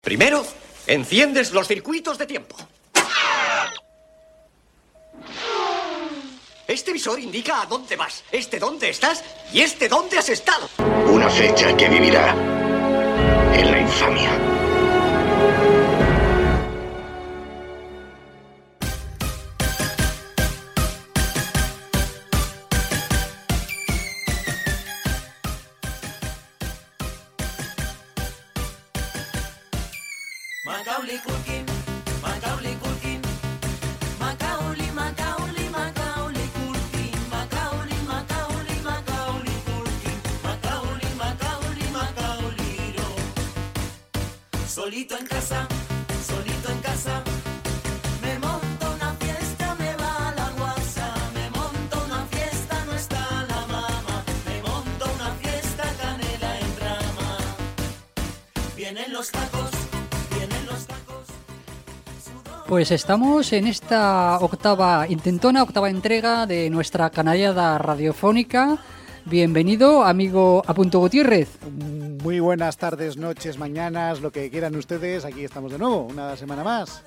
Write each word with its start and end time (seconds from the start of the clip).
Primero, 0.00 0.46
enciendes 0.86 1.52
los 1.52 1.68
circuitos 1.68 2.16
de 2.16 2.24
tiempo. 2.24 2.56
Este 6.66 6.92
visor 6.92 7.20
indica 7.20 7.60
a 7.60 7.66
dónde 7.66 7.96
vas, 7.96 8.24
este 8.32 8.58
dónde 8.58 8.88
estás 8.88 9.22
y 9.52 9.60
este 9.60 9.88
dónde 9.88 10.16
has 10.16 10.30
estado. 10.30 10.70
Una 11.12 11.28
fecha 11.28 11.76
que 11.76 11.88
vivirá 11.88 12.30
en 13.52 13.70
la 13.70 13.80
infamia. 13.80 14.30
Pues 62.70 62.92
estamos 62.92 63.52
en 63.52 63.66
esta 63.66 64.38
octava 64.38 65.04
intentona, 65.08 65.64
octava 65.64 65.90
entrega 65.90 66.46
de 66.46 66.70
nuestra 66.70 67.10
canallada 67.10 67.76
radiofónica. 67.78 68.78
Bienvenido, 69.24 70.04
amigo 70.04 70.62
Apunto 70.64 71.00
Gutiérrez. 71.00 71.48
Muy 72.22 72.38
buenas 72.38 72.76
tardes, 72.76 73.16
noches, 73.16 73.58
mañanas, 73.58 74.20
lo 74.20 74.30
que 74.30 74.48
quieran 74.52 74.76
ustedes. 74.76 75.24
Aquí 75.24 75.42
estamos 75.42 75.72
de 75.72 75.78
nuevo, 75.78 76.02
una 76.02 76.36
semana 76.36 76.62
más. 76.62 77.02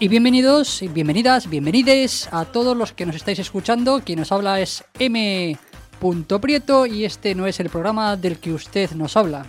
Y 0.00 0.08
bienvenidos, 0.08 0.80
y 0.80 0.88
bienvenidas, 0.88 1.50
bienvenides 1.50 2.30
a 2.32 2.46
todos 2.46 2.74
los 2.74 2.94
que 2.94 3.04
nos 3.04 3.16
estáis 3.16 3.40
escuchando. 3.40 4.00
Quien 4.02 4.20
nos 4.20 4.32
habla 4.32 4.58
es 4.58 4.82
M. 4.98 5.58
Prieto 6.40 6.86
y 6.86 7.04
este 7.04 7.34
no 7.34 7.46
es 7.46 7.60
el 7.60 7.68
programa 7.68 8.16
del 8.16 8.38
que 8.38 8.54
usted 8.54 8.92
nos 8.92 9.18
habla. 9.18 9.44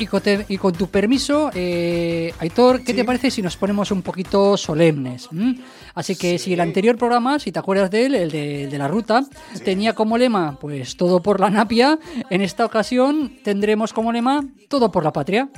Y 0.00 0.06
con, 0.06 0.22
te- 0.22 0.46
y 0.48 0.56
con 0.56 0.72
tu 0.72 0.86
permiso, 0.88 1.50
eh, 1.54 2.32
Aitor, 2.38 2.82
¿qué 2.82 2.94
te 2.94 3.04
parece 3.04 3.30
si 3.30 3.42
nos 3.42 3.56
ponemos 3.58 3.90
un 3.90 4.00
poquito 4.00 4.56
solemnes? 4.56 5.28
¿m? 5.30 5.56
Así 5.94 6.16
que 6.16 6.38
si 6.38 6.54
el 6.54 6.60
anterior 6.60 6.96
programa, 6.96 7.38
si 7.38 7.52
te 7.52 7.58
acuerdas 7.58 7.90
de 7.90 8.06
él, 8.06 8.14
el 8.14 8.30
de, 8.30 8.64
el 8.64 8.70
de 8.70 8.78
la 8.78 8.88
ruta, 8.88 9.24
tenía 9.62 9.94
como 9.94 10.16
lema, 10.16 10.58
pues 10.58 10.96
todo 10.96 11.20
por 11.22 11.38
la 11.38 11.50
napia, 11.50 11.98
en 12.30 12.40
esta 12.40 12.64
ocasión 12.64 13.36
tendremos 13.44 13.92
como 13.92 14.10
lema 14.10 14.42
todo 14.68 14.90
por 14.90 15.04
la 15.04 15.12
patria. 15.12 15.50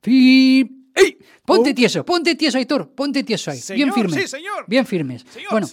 Hasta 0.00 0.10
me 0.10 0.16
fumo 0.16 0.30
un 0.30 0.60
chino. 0.60 0.70
Fi- 0.70 0.76
¡Ey! 0.94 1.18
Ponte 1.44 1.74
tieso, 1.74 2.04
ponte 2.04 2.34
tieso, 2.34 2.58
Aitor, 2.58 2.90
ponte 2.94 3.22
tieso 3.22 3.50
ahí. 3.50 3.58
bien 3.58 3.90
Señor, 3.90 3.94
firmes. 3.94 4.22
sí, 4.22 4.28
señor. 4.28 4.64
Bien 4.66 4.84
firmes. 4.86 5.24
Señor. 5.30 5.50
Bueno, 5.52 5.66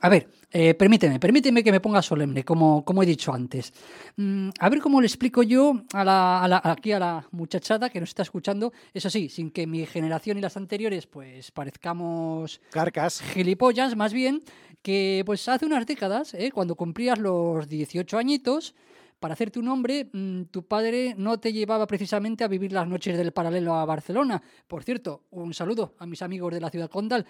a 0.00 0.08
ver, 0.08 0.28
eh, 0.50 0.74
permíteme, 0.74 1.18
permíteme 1.20 1.62
que 1.62 1.72
me 1.72 1.80
ponga 1.80 2.02
solemne, 2.02 2.44
como, 2.44 2.84
como 2.84 3.02
he 3.02 3.06
dicho 3.06 3.32
antes. 3.32 3.72
Mm, 4.16 4.50
a 4.58 4.68
ver 4.68 4.80
cómo 4.80 5.00
le 5.00 5.06
explico 5.06 5.42
yo 5.42 5.82
a 5.92 6.04
la, 6.04 6.42
a 6.42 6.48
la- 6.48 6.60
aquí 6.64 6.92
a 6.92 6.98
la 6.98 7.28
muchachada 7.32 7.88
que 7.90 8.00
nos 8.00 8.10
está 8.10 8.22
escuchando, 8.22 8.72
eso 8.94 9.08
sí, 9.10 9.28
sin 9.28 9.50
que 9.50 9.66
mi 9.66 9.84
generación 9.86 10.38
y 10.38 10.40
las 10.40 10.56
anteriores 10.56 11.06
pues 11.06 11.50
parezcamos 11.50 12.60
Carcas. 12.70 13.20
gilipollas, 13.22 13.96
más 13.96 14.12
bien, 14.12 14.42
que 14.82 15.22
pues 15.26 15.48
hace 15.48 15.66
unas 15.66 15.86
décadas, 15.86 16.34
¿eh? 16.34 16.50
cuando 16.52 16.74
cumplías 16.76 17.18
los 17.18 17.68
18 17.68 18.18
añitos, 18.18 18.74
para 19.18 19.34
hacerte 19.34 19.58
un 19.58 19.68
hombre, 19.68 20.08
mm, 20.12 20.44
tu 20.44 20.66
padre 20.66 21.14
no 21.16 21.38
te 21.38 21.52
llevaba 21.52 21.86
precisamente 21.86 22.44
a 22.44 22.48
vivir 22.48 22.72
las 22.72 22.86
noches 22.86 23.16
del 23.16 23.32
paralelo 23.32 23.74
a 23.74 23.84
Barcelona. 23.84 24.42
Por 24.66 24.84
cierto, 24.84 25.24
un 25.30 25.54
saludo 25.54 25.94
a 25.98 26.06
mis 26.06 26.22
amigos 26.22 26.52
de 26.52 26.60
la 26.60 26.70
ciudad 26.70 26.90
condal, 26.90 27.26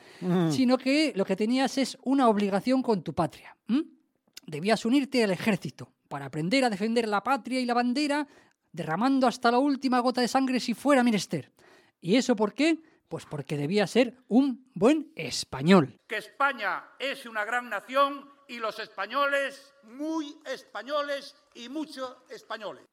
sino 0.50 0.76
que 0.78 1.12
lo 1.14 1.24
que 1.24 1.36
tenías 1.36 1.78
es 1.78 1.96
una 2.04 2.28
obligación 2.28 2.82
con 2.82 3.02
tu 3.02 3.14
patria. 3.14 3.56
Debías 4.46 4.84
unirte 4.84 5.22
al 5.24 5.30
ejército 5.30 5.92
para 6.08 6.26
aprender 6.26 6.64
a 6.64 6.70
defender 6.70 7.08
la 7.08 7.22
patria 7.22 7.60
y 7.60 7.66
la 7.66 7.74
bandera, 7.74 8.26
derramando 8.72 9.26
hasta 9.26 9.50
la 9.50 9.58
última 9.58 10.00
gota 10.00 10.20
de 10.20 10.28
sangre 10.28 10.60
si 10.60 10.74
fuera 10.74 11.02
menester. 11.02 11.50
¿Y 12.00 12.16
eso 12.16 12.36
por 12.36 12.52
qué? 12.52 12.78
Pues 13.08 13.24
porque 13.26 13.56
debía 13.56 13.86
ser 13.86 14.16
un 14.28 14.66
buen 14.74 15.12
español. 15.14 15.98
que 16.06 16.16
España 16.16 16.84
es 16.98 17.26
una 17.26 17.44
gran 17.44 17.70
nación 17.70 18.28
y 18.48 18.58
los 18.58 18.78
españoles 18.78 19.74
muy 19.84 20.36
españoles 20.44 21.34
y 21.56 21.68
mucho 21.68 22.24
españoles. 22.28 22.84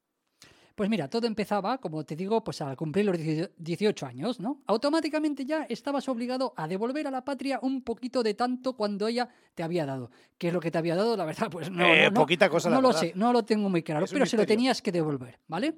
Pues 0.75 0.89
mira, 0.89 1.07
todo 1.07 1.27
empezaba, 1.27 1.77
como 1.77 2.03
te 2.03 2.15
digo, 2.15 2.43
pues 2.43 2.59
al 2.61 2.75
cumplir 2.75 3.05
los 3.05 3.17
18 3.57 4.05
años, 4.07 4.39
¿no? 4.39 4.61
Automáticamente 4.65 5.45
ya 5.45 5.63
estabas 5.69 6.09
obligado 6.09 6.53
a 6.57 6.67
devolver 6.67 7.05
a 7.05 7.11
la 7.11 7.23
patria 7.23 7.59
un 7.61 7.83
poquito 7.83 8.23
de 8.23 8.33
tanto 8.33 8.73
cuando 8.73 9.07
ella 9.07 9.29
te 9.53 9.61
había 9.61 9.85
dado. 9.85 10.09
¿Qué 10.39 10.47
es 10.47 10.53
lo 10.53 10.59
que 10.59 10.71
te 10.71 10.79
había 10.79 10.95
dado? 10.95 11.15
La 11.15 11.25
verdad, 11.25 11.49
pues 11.51 11.69
no. 11.69 11.85
Eh, 11.85 12.05
no, 12.05 12.09
no, 12.11 12.13
poquita 12.21 12.49
cosa, 12.49 12.69
la 12.71 12.77
No 12.77 12.81
lo 12.81 12.87
verdad. 12.87 13.01
sé, 13.01 13.13
no 13.15 13.31
lo 13.31 13.43
tengo 13.45 13.69
muy 13.69 13.83
claro, 13.83 14.05
Es 14.05 14.11
pero 14.11 14.25
se 14.25 14.35
lo 14.35 14.47
tenías 14.47 14.81
que 14.81 14.91
devolver, 14.91 15.39
¿vale? 15.47 15.75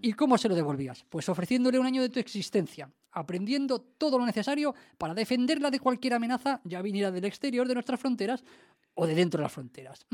¿Y 0.00 0.12
cómo 0.14 0.38
se 0.38 0.48
lo 0.48 0.54
devolvías? 0.54 1.04
Pues 1.10 1.28
ofreciéndole 1.28 1.78
un 1.78 1.84
año 1.84 2.00
de 2.00 2.08
tu 2.08 2.20
existencia, 2.20 2.90
aprendiendo 3.10 3.80
todo 3.80 4.16
lo 4.18 4.24
necesario 4.24 4.74
para 4.96 5.12
defenderla 5.12 5.70
de 5.70 5.80
cualquier 5.80 6.14
amenaza, 6.14 6.60
ya 6.64 6.80
viniera 6.80 7.10
del 7.10 7.24
exterior 7.24 7.66
de 7.66 7.74
nuestras 7.74 7.98
fronteras 7.98 8.44
o 8.94 9.06
de 9.08 9.14
dentro 9.16 9.38
de 9.38 9.42
las 9.42 9.52
fronteras. 9.52 10.06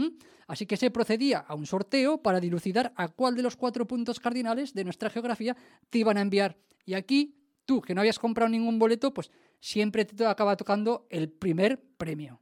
Así 0.47 0.65
que 0.67 0.77
se 0.79 0.91
procedía 0.91 1.39
a 1.41 1.55
un 1.55 1.67
sorteo 1.67 2.23
para 2.23 2.41
dilucidar 2.41 2.93
a 2.97 3.09
cuál 3.09 3.35
de 3.35 3.43
los 3.43 3.57
cuatro 3.57 3.87
puntos 3.87 4.21
cardinales 4.25 4.73
de 4.73 4.85
nuestra 4.85 5.11
geografía 5.11 5.55
te 5.91 5.99
iban 5.99 6.17
a 6.17 6.23
enviar. 6.23 6.57
Y 6.87 6.95
aquí, 6.95 7.37
tú, 7.67 7.83
que 7.83 7.95
no 7.95 8.01
habías 8.01 8.19
comprado 8.19 8.49
ningún 8.49 8.79
boleto, 8.79 9.13
pues 9.13 9.31
siempre 9.61 10.07
te 10.07 10.25
acaba 10.25 10.57
tocando 10.57 11.07
el 11.11 11.29
primer 11.29 11.79
premio. 11.99 12.41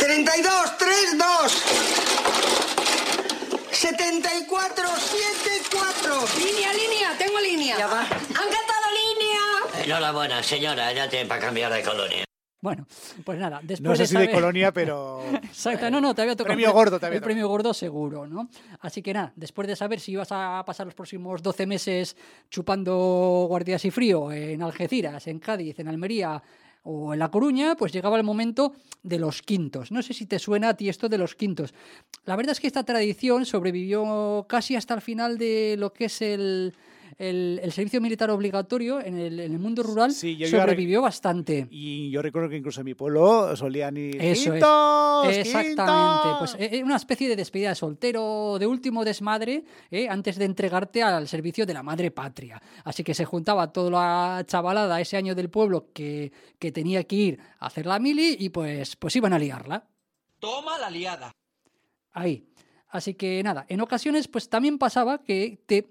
32, 0.00 0.78
3, 0.78 1.18
2. 1.18 1.52
74, 3.70 4.84
7, 4.98 5.62
4. 5.70 6.24
Línea, 6.38 6.72
línea, 6.72 7.16
tengo 7.16 7.38
línea. 7.38 7.78
Ya 7.78 7.86
va. 7.86 8.00
¡Han 8.00 8.08
cantado 8.08 8.86
línea! 9.00 9.84
Enhorabuena, 9.84 10.42
señora, 10.42 10.92
ya 10.92 11.08
tiene 11.08 11.26
para 11.26 11.40
cambiar 11.40 11.72
de 11.72 11.82
colonia. 11.82 12.25
Bueno, 12.66 12.84
pues 13.22 13.38
nada, 13.38 13.60
después 13.62 13.80
No 13.80 13.94
sé 13.94 14.02
de 14.02 14.06
si 14.08 14.16
de 14.16 14.28
colonia, 14.32 14.72
pero. 14.74 15.22
Exacto, 15.34 15.88
no, 15.88 16.00
no, 16.00 16.16
te 16.16 16.22
había 16.22 16.34
tocado 16.34 16.52
Premio 16.52 16.72
gordo 16.72 16.98
te 16.98 17.06
había 17.06 17.18
el 17.18 17.20
tocado. 17.20 17.28
premio 17.28 17.48
gordo 17.48 17.72
seguro, 17.72 18.26
¿no? 18.26 18.48
Así 18.80 19.02
que 19.02 19.14
nada, 19.14 19.32
después 19.36 19.68
de 19.68 19.76
saber 19.76 20.00
si 20.00 20.10
ibas 20.10 20.32
a 20.32 20.64
pasar 20.66 20.84
los 20.84 20.94
próximos 20.96 21.44
12 21.44 21.64
meses 21.64 22.16
chupando 22.50 23.46
guardias 23.48 23.84
y 23.84 23.92
frío 23.92 24.32
en 24.32 24.64
Algeciras, 24.64 25.28
en 25.28 25.38
Cádiz, 25.38 25.78
en 25.78 25.86
Almería 25.86 26.42
o 26.82 27.12
en 27.12 27.20
La 27.20 27.30
Coruña, 27.30 27.76
pues 27.76 27.92
llegaba 27.92 28.16
el 28.16 28.24
momento 28.24 28.72
de 29.04 29.20
los 29.20 29.42
quintos. 29.42 29.92
No 29.92 30.02
sé 30.02 30.12
si 30.12 30.26
te 30.26 30.40
suena 30.40 30.70
a 30.70 30.74
ti 30.76 30.88
esto 30.88 31.08
de 31.08 31.18
los 31.18 31.36
quintos. 31.36 31.72
La 32.24 32.34
verdad 32.34 32.50
es 32.50 32.58
que 32.58 32.66
esta 32.66 32.82
tradición 32.82 33.46
sobrevivió 33.46 34.44
casi 34.48 34.74
hasta 34.74 34.94
el 34.94 35.02
final 35.02 35.38
de 35.38 35.76
lo 35.78 35.92
que 35.92 36.06
es 36.06 36.20
el, 36.20 36.74
el- 37.18 37.60
el 37.62 37.72
servicio 37.72 38.00
militar 38.00 38.30
obligatorio 38.30 39.00
en 39.00 39.18
el, 39.18 39.40
en 39.40 39.52
el 39.52 39.58
mundo 39.58 39.82
rural. 39.82 40.12
Sí, 40.12 40.36
yo 40.36 40.46
sobrevivió 40.48 41.02
bastante. 41.02 41.66
Y 41.70 42.10
yo 42.10 42.20
recuerdo 42.22 42.48
que 42.48 42.56
incluso 42.56 42.80
en 42.80 42.84
mi 42.86 42.94
pueblo 42.94 43.56
solían 43.56 43.96
ir. 43.96 44.16
Eso 44.22 44.52
es. 44.54 44.62
Exactamente. 45.38 46.22
¡Quintos! 46.22 46.38
Pues 46.38 46.54
eh, 46.58 46.76
eh, 46.78 46.84
una 46.84 46.96
especie 46.96 47.28
de 47.28 47.36
despedida 47.36 47.70
de 47.70 47.74
soltero, 47.74 48.58
de 48.58 48.66
último 48.66 49.04
desmadre, 49.04 49.64
eh, 49.90 50.08
antes 50.08 50.36
de 50.36 50.44
entregarte 50.44 51.02
al 51.02 51.26
servicio 51.28 51.66
de 51.66 51.74
la 51.74 51.82
madre 51.82 52.10
patria. 52.10 52.60
Así 52.84 53.02
que 53.02 53.14
se 53.14 53.24
juntaba 53.24 53.72
toda 53.72 53.90
la 53.90 54.44
chavalada 54.46 55.00
ese 55.00 55.16
año 55.16 55.34
del 55.34 55.50
pueblo 55.50 55.88
que, 55.92 56.32
que 56.58 56.72
tenía 56.72 57.04
que 57.04 57.16
ir 57.16 57.40
a 57.58 57.66
hacer 57.66 57.86
la 57.86 57.98
mili 57.98 58.36
y 58.38 58.50
pues, 58.50 58.96
pues 58.96 59.16
iban 59.16 59.32
a 59.32 59.38
liarla. 59.38 59.86
Toma 60.38 60.78
la 60.78 60.90
liada. 60.90 61.32
Ahí. 62.12 62.46
Así 62.88 63.14
que 63.14 63.42
nada, 63.42 63.66
en 63.68 63.80
ocasiones 63.80 64.28
pues 64.28 64.48
también 64.48 64.78
pasaba 64.78 65.22
que 65.22 65.58
te 65.66 65.82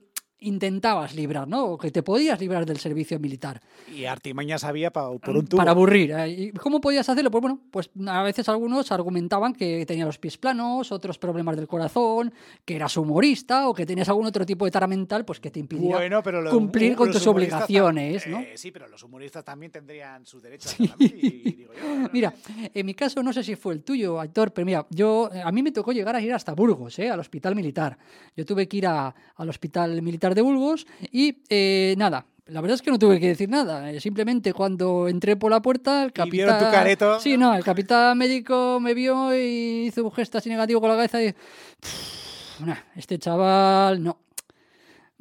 intentabas 0.47 1.15
librar, 1.15 1.47
¿no? 1.47 1.65
O 1.65 1.77
que 1.77 1.91
te 1.91 2.03
podías 2.03 2.39
librar 2.39 2.65
del 2.65 2.77
servicio 2.77 3.19
militar. 3.19 3.61
Y 3.93 4.05
artimañas 4.05 4.63
había 4.63 4.91
pa- 4.91 5.11
por 5.17 5.35
un 5.37 5.45
tubo. 5.47 5.57
Para 5.57 5.71
aburrir. 5.71 6.11
¿eh? 6.11 6.29
¿Y 6.29 6.51
cómo 6.51 6.79
podías 6.81 7.07
hacerlo? 7.09 7.31
Pues 7.31 7.41
bueno, 7.41 7.59
pues 7.71 7.89
a 8.07 8.23
veces 8.23 8.47
algunos 8.49 8.91
argumentaban 8.91 9.53
que 9.53 9.85
tenía 9.85 10.05
los 10.05 10.17
pies 10.17 10.37
planos, 10.37 10.91
otros 10.91 11.17
problemas 11.17 11.55
del 11.55 11.67
corazón, 11.67 12.33
que 12.63 12.75
eras 12.75 12.95
humorista 12.97 13.67
o 13.67 13.73
que 13.73 13.85
tenías 13.85 14.07
algún 14.09 14.25
otro 14.25 14.45
tipo 14.45 14.65
de 14.65 14.71
tara 14.71 14.87
mental 14.87 15.25
pues 15.25 15.39
que 15.39 15.51
te 15.51 15.59
impidiera 15.59 15.97
Bueno, 15.97 16.21
pero 16.23 16.49
cumplir 16.49 16.95
con 16.95 17.07
los 17.07 17.17
tus 17.17 17.27
obligaciones, 17.27 18.27
¿no? 18.27 18.39
Eh, 18.39 18.53
sí, 18.55 18.71
pero 18.71 18.87
los 18.87 19.01
humoristas 19.03 19.43
también 19.43 19.71
tendrían 19.71 20.25
sus 20.25 20.41
derechos. 20.41 20.75
también, 20.77 21.11
y- 21.21 21.25
y 21.49 21.51
digo 21.53 21.73
yo, 21.73 21.79
no, 21.95 21.95
no 22.03 22.09
Mira, 22.13 22.33
en 22.73 22.85
mi 22.85 22.93
caso 22.93 23.23
no 23.23 23.33
sé 23.33 23.43
si 23.43 23.55
fue 23.55 23.73
el 23.73 23.83
tuyo, 23.83 24.19
Aitor, 24.19 24.53
pero 24.53 24.65
mira, 24.65 24.85
yo 24.89 25.29
a 25.43 25.51
mí 25.51 25.63
me 25.63 25.71
tocó 25.71 25.91
llegar 25.91 26.15
a 26.15 26.21
ir 26.21 26.33
hasta 26.33 26.53
Burgos, 26.53 26.99
¿eh? 26.99 27.09
al 27.09 27.19
hospital 27.19 27.55
militar. 27.55 27.97
Yo 28.35 28.45
tuve 28.45 28.67
que 28.67 28.77
ir 28.77 28.87
a- 28.87 29.13
al 29.35 29.49
hospital 29.49 30.01
militar 30.01 30.34
de 30.35 30.41
Burgos 30.41 30.85
y 31.11 31.39
eh, 31.49 31.95
nada. 31.97 32.25
La 32.47 32.61
verdad 32.61 32.75
es 32.75 32.83
que 32.83 32.91
no 32.91 32.99
tuve 32.99 33.19
que 33.19 33.29
decir 33.29 33.49
nada. 33.49 33.91
eh, 33.91 33.99
Simplemente 33.99 34.53
cuando 34.53 35.07
entré 35.07 35.35
por 35.35 35.49
la 35.49 35.61
puerta, 35.63 36.03
el 36.03 36.13
capitán. 36.13 36.29
vieron 36.31 36.59
tu 36.59 36.65
careto. 36.65 37.19
Sí, 37.19 37.37
no, 37.37 37.55
el 37.55 37.63
capitán 37.63 38.15
médico 38.19 38.79
me 38.79 38.93
vio 38.93 39.35
y 39.35 39.87
hizo 39.87 40.03
un 40.03 40.11
gesto 40.11 40.37
así 40.37 40.49
negativo 40.49 40.79
con 40.79 40.89
la 40.89 40.95
cabeza 40.95 41.23
y. 41.23 41.31
"Pff, 41.33 42.61
nah, 42.61 42.75
este 42.95 43.17
chaval, 43.17 44.03
no. 44.03 44.19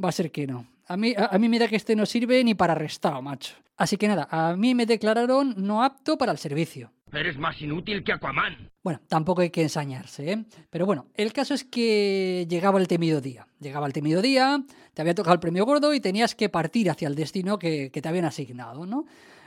Va 0.03 0.11
a 0.11 0.13
ser 0.13 0.31
que 0.31 0.47
no. 0.47 0.67
A 0.87 0.99
mí, 0.99 1.15
a, 1.17 1.27
a 1.35 1.39
mí 1.39 1.49
me 1.49 1.59
da 1.59 1.67
que 1.67 1.77
este 1.77 1.97
no 1.97 2.05
sirve 2.05 2.45
ni 2.45 2.55
para 2.55 2.75
arrestado, 2.75 3.23
macho. 3.23 3.55
Así 3.79 3.97
que 3.97 4.07
nada, 4.07 4.29
a 4.31 4.55
mí 4.57 4.75
me 4.75 4.85
declararon 4.85 5.55
no 5.57 5.83
apto 5.83 6.19
para 6.19 6.31
el 6.33 6.39
servicio. 6.39 6.93
Eres 7.15 7.39
más 7.39 7.61
inútil 7.63 8.03
que 8.05 8.13
Aquaman. 8.13 8.71
Bueno, 8.83 9.01
tampoco 9.09 9.41
hay 9.43 9.51
que 9.51 9.63
ensañarse, 9.63 10.33
¿eh? 10.33 10.45
Pero 10.71 10.85
bueno, 10.85 11.07
el 11.15 11.33
caso 11.33 11.55
es 11.55 11.65
que 11.65 12.47
llegaba 12.51 12.79
el 12.79 12.87
temido 12.89 13.21
día. 13.21 13.47
Llegaba 13.61 13.87
el 13.87 13.93
temido 13.95 14.21
día, 14.21 14.63
te 14.93 15.01
había 15.01 15.15
tocado 15.15 15.33
el 15.35 15.41
premio 15.41 15.65
gordo 15.65 15.95
y 15.95 16.01
tenías 16.01 16.35
que 16.35 16.49
partir 16.51 16.91
hacia 16.91 17.09
el 17.09 17.15
destino 17.15 17.59
que, 17.59 17.91
que 17.91 18.03
te 18.03 18.09
habían 18.09 18.27
asignado, 18.27 18.85
¿no? 18.85 19.07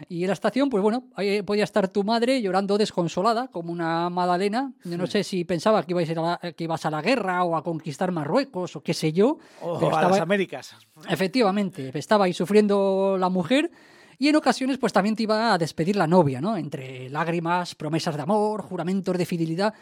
Y 0.10 0.22
en 0.24 0.28
la 0.28 0.34
estación, 0.34 0.70
pues 0.70 0.82
bueno, 0.84 1.06
ahí 1.16 1.42
podía 1.42 1.64
estar 1.64 1.88
tu 1.88 2.04
madre 2.04 2.40
llorando 2.42 2.78
desconsolada, 2.78 3.48
como 3.48 3.72
una 3.72 4.10
Madalena. 4.12 4.72
Yo 4.84 4.96
no 4.98 5.08
sé 5.08 5.24
si 5.24 5.44
pensaba 5.44 5.82
que, 5.84 5.92
ibais 5.92 6.10
a, 6.12 6.14
la- 6.14 6.54
que 6.54 6.64
ibas 6.64 6.86
a 6.86 6.92
la 6.92 7.02
guerra 7.02 7.44
o 7.44 7.56
a 7.56 7.64
conquistar 7.64 8.12
Marruecos 8.12 8.76
o 8.76 8.82
qué 8.84 8.94
sé 8.94 9.12
yo. 9.12 9.40
O 9.62 9.80
pero 9.80 9.88
a 9.96 10.00
estaba- 10.00 10.10
las 10.12 10.22
Américas. 10.22 10.76
Efectivamente, 11.10 11.92
estaba 11.98 12.26
ahí 12.26 12.34
sufriendo 12.34 13.18
la 13.20 13.30
mujer 13.30 13.72
y 14.18 14.28
en 14.28 14.36
ocasiones 14.36 14.78
pues 14.78 14.94
también 14.94 15.16
te 15.16 15.24
iba 15.24 15.54
a 15.54 15.58
despedir 15.58 15.96
la 15.96 16.08
novia, 16.08 16.42
¿no? 16.42 16.58
Entre 16.58 17.10
lágrimas, 17.10 17.76
promesas 17.76 18.16
de 18.16 18.22
amor, 18.22 18.62
juramentos 18.62 19.18
de 19.18 19.26
fidelidad. 19.26 19.74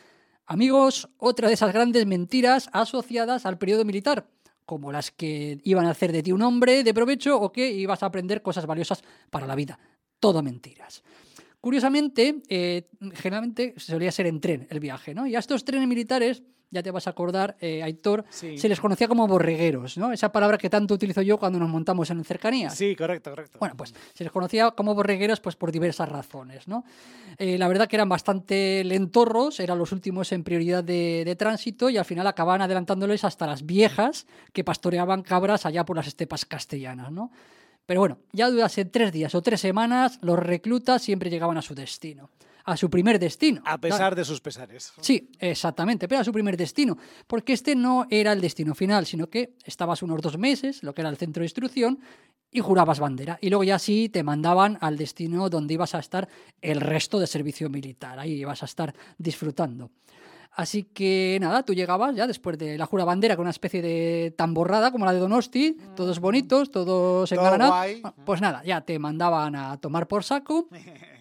Amigos, 0.46 1.10
otra 1.18 1.48
de 1.48 1.54
esas 1.54 1.74
grandes 1.74 2.06
mentiras 2.06 2.70
asociadas 2.72 3.46
al 3.46 3.58
periodo 3.58 3.86
militar, 3.86 4.28
como 4.66 4.92
las 4.92 5.12
que 5.12 5.60
iban 5.64 5.86
a 5.86 5.92
hacer 5.92 6.12
de 6.12 6.22
ti 6.22 6.32
un 6.32 6.42
hombre 6.42 6.84
de 6.84 6.94
provecho 6.94 7.40
o 7.40 7.52
que 7.52 7.72
ibas 7.72 8.04
a 8.04 8.08
aprender 8.08 8.42
cosas 8.42 8.66
valiosas 8.66 9.04
para 9.30 9.48
la 9.48 9.56
vida. 9.56 9.80
Todo 10.20 10.44
mentiras. 10.44 11.04
Curiosamente, 11.62 12.44
eh, 12.48 12.90
generalmente 13.14 13.74
solía 13.78 14.12
ser 14.12 14.28
en 14.28 14.40
tren 14.40 14.68
el 14.70 14.80
viaje, 14.80 15.16
¿no? 15.16 15.26
Y 15.26 15.36
a 15.36 15.40
estos 15.40 15.66
trenes 15.66 15.88
militares, 15.88 16.44
ya 16.76 16.84
te 16.84 16.92
vas 16.92 17.08
a 17.08 17.10
acordar, 17.10 17.56
eh, 17.60 17.82
Aitor, 17.82 18.24
Sí. 18.30 18.58
se 18.60 18.70
les 18.70 18.80
conocía 18.80 19.08
como 19.08 19.28
borregueros, 19.28 19.98
¿no? 19.98 20.12
Esa 20.12 20.32
palabra 20.32 20.60
que 20.60 20.70
tanto 20.70 20.94
utilizo 20.94 21.24
yo 21.24 21.40
cuando 21.40 21.58
nos 21.58 21.70
montamos 21.70 22.12
en 22.12 22.24
cercanías. 22.24 22.76
Sí, 22.76 22.96
correcto, 22.96 23.32
correcto. 23.32 23.58
Bueno, 23.60 23.76
pues 23.76 23.96
se 24.14 24.24
les 24.24 24.32
conocía 24.32 24.72
como 24.72 24.94
borregueros 24.94 25.40
pues, 25.40 25.56
por 25.56 25.72
diversas 25.72 26.08
razones, 26.10 26.68
¿no? 26.68 26.84
Eh, 27.38 27.58
la 27.58 27.68
verdad 27.68 27.88
que 27.88 27.96
eran 27.96 28.10
bastante 28.10 28.84
lentorros, 28.84 29.60
eran 29.60 29.78
los 29.80 29.92
últimos 29.92 30.32
en 30.32 30.44
prioridad 30.44 30.84
de, 30.84 31.24
de 31.26 31.36
tránsito 31.36 31.90
y 31.90 31.98
al 31.98 32.06
final 32.06 32.28
acababan 32.28 32.62
adelantándoles 32.62 33.24
hasta 33.24 33.48
las 33.48 33.66
viejas 33.66 34.28
que 34.54 34.64
pastoreaban 34.64 35.24
cabras 35.24 35.66
allá 35.66 35.86
por 35.86 35.96
las 35.96 36.08
estepas 36.08 36.46
castellanas, 36.46 37.12
¿no? 37.12 37.32
Pero 37.86 38.00
bueno, 38.00 38.18
ya 38.34 38.50
durase 38.50 38.84
tres 38.86 39.12
días 39.12 39.36
o 39.36 39.42
tres 39.42 39.62
semanas, 39.62 40.18
los 40.22 40.40
reclutas 40.40 41.04
siempre 41.04 41.30
llegaban 41.30 41.58
a 41.58 41.62
su 41.62 41.76
destino, 41.76 42.30
a 42.66 42.76
su 42.76 42.90
primer 42.90 43.20
destino. 43.20 43.62
a 43.64 43.78
pesar 43.78 44.16
de 44.16 44.26
sus 44.26 44.42
pesares. 44.42 44.92
Sí, 45.00 45.30
exactamente, 45.40 46.08
pero 46.08 46.18
era 46.18 46.24
su 46.26 46.32
primer 46.34 46.58
destino, 46.58 46.98
porque 47.28 47.54
este 47.54 47.76
no 47.76 48.08
era 48.10 48.34
el 48.34 48.42
destino 48.42 48.74
final, 48.74 49.06
sino 49.06 49.30
que 49.30 49.54
estabas 49.64 50.02
unos 50.02 50.22
dos 50.22 50.38
meses, 50.38 50.82
lo 50.84 50.94
que 50.94 51.02
era 51.02 51.10
el 51.10 51.18
centro 51.18 51.42
de 51.42 51.46
instrucción, 51.46 52.00
y 52.52 52.62
jurabas 52.62 53.00
bandera. 53.00 53.38
Y 53.42 53.50
luego 53.50 53.64
ya 53.64 53.78
sí 53.78 54.10
te 54.10 54.24
mandaban 54.24 54.78
al 54.82 54.98
destino 54.98 55.50
donde 55.50 55.76
ibas 55.76 55.94
a 55.94 56.00
estar 56.00 56.28
el 56.62 56.82
resto 56.82 57.20
de 57.20 57.28
servicio 57.28 57.70
militar, 57.70 58.18
ahí 58.18 58.34
ibas 58.34 58.64
a 58.64 58.66
estar 58.66 58.96
disfrutando. 59.18 59.92
Así 60.58 60.84
que 60.84 61.38
nada, 61.42 61.64
tú 61.64 61.74
llegabas 61.74 62.16
ya 62.16 62.26
después 62.28 62.58
de 62.58 62.78
la 62.78 62.86
jura 62.86 63.04
bandera 63.04 63.36
con 63.36 63.44
una 63.44 63.50
especie 63.52 63.82
de 63.82 64.34
tamborrada 64.38 64.90
como 64.90 65.06
la 65.06 65.12
de 65.12 65.20
Donosti, 65.20 65.78
todos 65.98 66.20
bonitos, 66.20 66.72
todos 66.72 67.30
Todo 67.30 67.40
engalanados. 67.40 67.76
guay. 67.76 68.02
Pues 68.26 68.40
nada, 68.40 68.64
ya 68.64 68.80
te 68.80 68.98
mandaban 68.98 69.54
a 69.56 69.78
tomar 69.78 70.08
por 70.08 70.24
saco. 70.24 70.68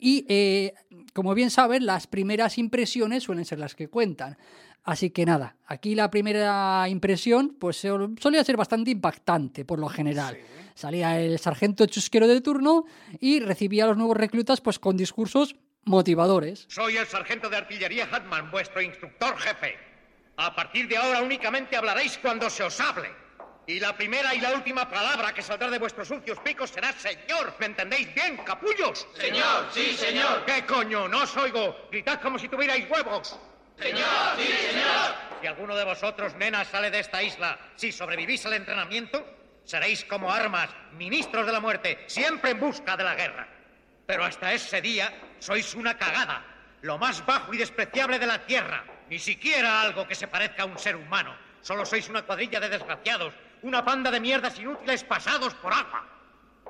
Y 0.00 0.24
eh, 0.28 0.74
como 1.18 1.34
bien 1.34 1.50
saben, 1.50 1.84
las 1.84 2.06
primeras 2.06 2.58
impresiones 2.58 3.24
suelen 3.24 3.44
ser 3.44 3.58
las 3.58 3.74
que 3.74 3.88
cuentan. 3.88 4.38
Así 4.84 5.10
que 5.10 5.26
nada, 5.26 5.56
aquí 5.66 5.96
la 5.96 6.12
primera 6.12 6.88
impresión 6.88 7.56
pues 7.58 7.78
sol- 7.78 8.14
solía 8.20 8.44
ser 8.44 8.56
bastante 8.56 8.92
impactante 8.92 9.64
por 9.64 9.80
lo 9.80 9.88
general. 9.88 10.38
Salía 10.76 11.20
el 11.20 11.36
sargento 11.40 11.86
chusquero 11.86 12.28
de 12.28 12.40
turno 12.40 12.84
y 13.18 13.40
recibía 13.40 13.82
a 13.82 13.86
los 13.88 13.96
nuevos 13.96 14.16
reclutas 14.16 14.60
pues 14.60 14.78
con 14.78 14.96
discursos 14.96 15.56
motivadores. 15.82 16.66
Soy 16.68 16.96
el 16.96 17.06
sargento 17.08 17.50
de 17.50 17.56
artillería 17.56 18.08
Hatman, 18.12 18.52
vuestro 18.52 18.80
instructor 18.80 19.36
jefe. 19.38 19.74
A 20.36 20.54
partir 20.54 20.86
de 20.86 20.98
ahora 20.98 21.20
únicamente 21.20 21.74
hablaréis 21.76 22.16
cuando 22.18 22.48
se 22.48 22.62
os 22.62 22.78
hable. 22.80 23.08
Y 23.68 23.78
la 23.78 23.94
primera 23.94 24.34
y 24.34 24.40
la 24.40 24.52
última 24.52 24.88
palabra 24.88 25.34
que 25.34 25.42
saldrá 25.42 25.68
de 25.68 25.78
vuestros 25.78 26.08
sucios 26.08 26.40
picos 26.40 26.70
será 26.70 26.90
señor. 26.94 27.54
¿Me 27.58 27.66
entendéis 27.66 28.14
bien, 28.14 28.38
capullos? 28.38 29.06
Señor, 29.14 29.66
sí, 29.70 29.94
señor. 29.94 30.46
¿Qué 30.46 30.64
coño? 30.64 31.06
No 31.06 31.24
os 31.24 31.36
oigo. 31.36 31.76
Gritad 31.90 32.18
como 32.22 32.38
si 32.38 32.48
tuvierais 32.48 32.88
huevos. 32.88 33.38
Señor, 33.78 34.36
sí, 34.38 34.46
señor. 34.46 35.14
Si 35.42 35.46
alguno 35.46 35.76
de 35.76 35.84
vosotros, 35.84 36.34
nenas, 36.36 36.68
sale 36.68 36.90
de 36.90 37.00
esta 37.00 37.22
isla, 37.22 37.58
si 37.76 37.92
sobrevivís 37.92 38.46
al 38.46 38.54
entrenamiento, 38.54 39.22
seréis 39.64 40.02
como 40.06 40.32
armas, 40.32 40.70
ministros 40.92 41.44
de 41.44 41.52
la 41.52 41.60
muerte, 41.60 42.04
siempre 42.06 42.52
en 42.52 42.60
busca 42.60 42.96
de 42.96 43.04
la 43.04 43.16
guerra. 43.16 43.46
Pero 44.06 44.24
hasta 44.24 44.50
ese 44.54 44.80
día 44.80 45.12
sois 45.40 45.74
una 45.74 45.98
cagada, 45.98 46.42
lo 46.80 46.96
más 46.96 47.24
bajo 47.26 47.52
y 47.52 47.58
despreciable 47.58 48.18
de 48.18 48.26
la 48.28 48.46
tierra. 48.46 48.82
Ni 49.10 49.18
siquiera 49.18 49.82
algo 49.82 50.08
que 50.08 50.14
se 50.14 50.26
parezca 50.26 50.62
a 50.62 50.66
un 50.66 50.78
ser 50.78 50.96
humano. 50.96 51.36
Solo 51.60 51.84
sois 51.84 52.08
una 52.08 52.22
cuadrilla 52.22 52.60
de 52.60 52.70
desgraciados, 52.70 53.34
una 53.62 53.84
panda 53.84 54.10
de 54.10 54.20
mierdas 54.20 54.58
inútiles 54.58 55.04
pasados 55.04 55.54
por 55.54 55.72
agua. 55.72 56.06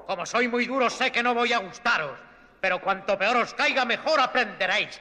Como 0.07 0.25
soy 0.25 0.49
muy 0.49 0.67
duro, 0.67 0.89
sé 0.89 1.13
que 1.13 1.23
no 1.23 1.35
voy 1.35 1.53
a 1.53 1.59
gustaros. 1.59 2.19
Pero 2.61 2.81
cuanto 2.81 3.19
peor 3.19 3.37
os 3.37 3.55
caiga, 3.55 3.85
mejor 3.85 4.21
aprenderéis. 4.21 5.01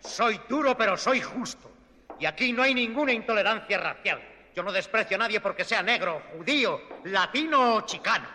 Soy 0.00 0.40
duro, 0.48 0.76
pero 0.76 0.96
soy 0.96 1.20
justo. 1.20 1.70
Y 2.18 2.26
aquí 2.26 2.52
no 2.52 2.62
hay 2.62 2.74
ninguna 2.74 3.12
intolerancia 3.12 3.78
racial. 3.78 4.20
Yo 4.54 4.62
no 4.62 4.72
desprecio 4.72 5.16
a 5.16 5.18
nadie 5.18 5.40
porque 5.40 5.64
sea 5.64 5.82
negro, 5.82 6.22
judío, 6.36 6.80
latino 7.04 7.76
o 7.76 7.80
chicano. 7.82 8.28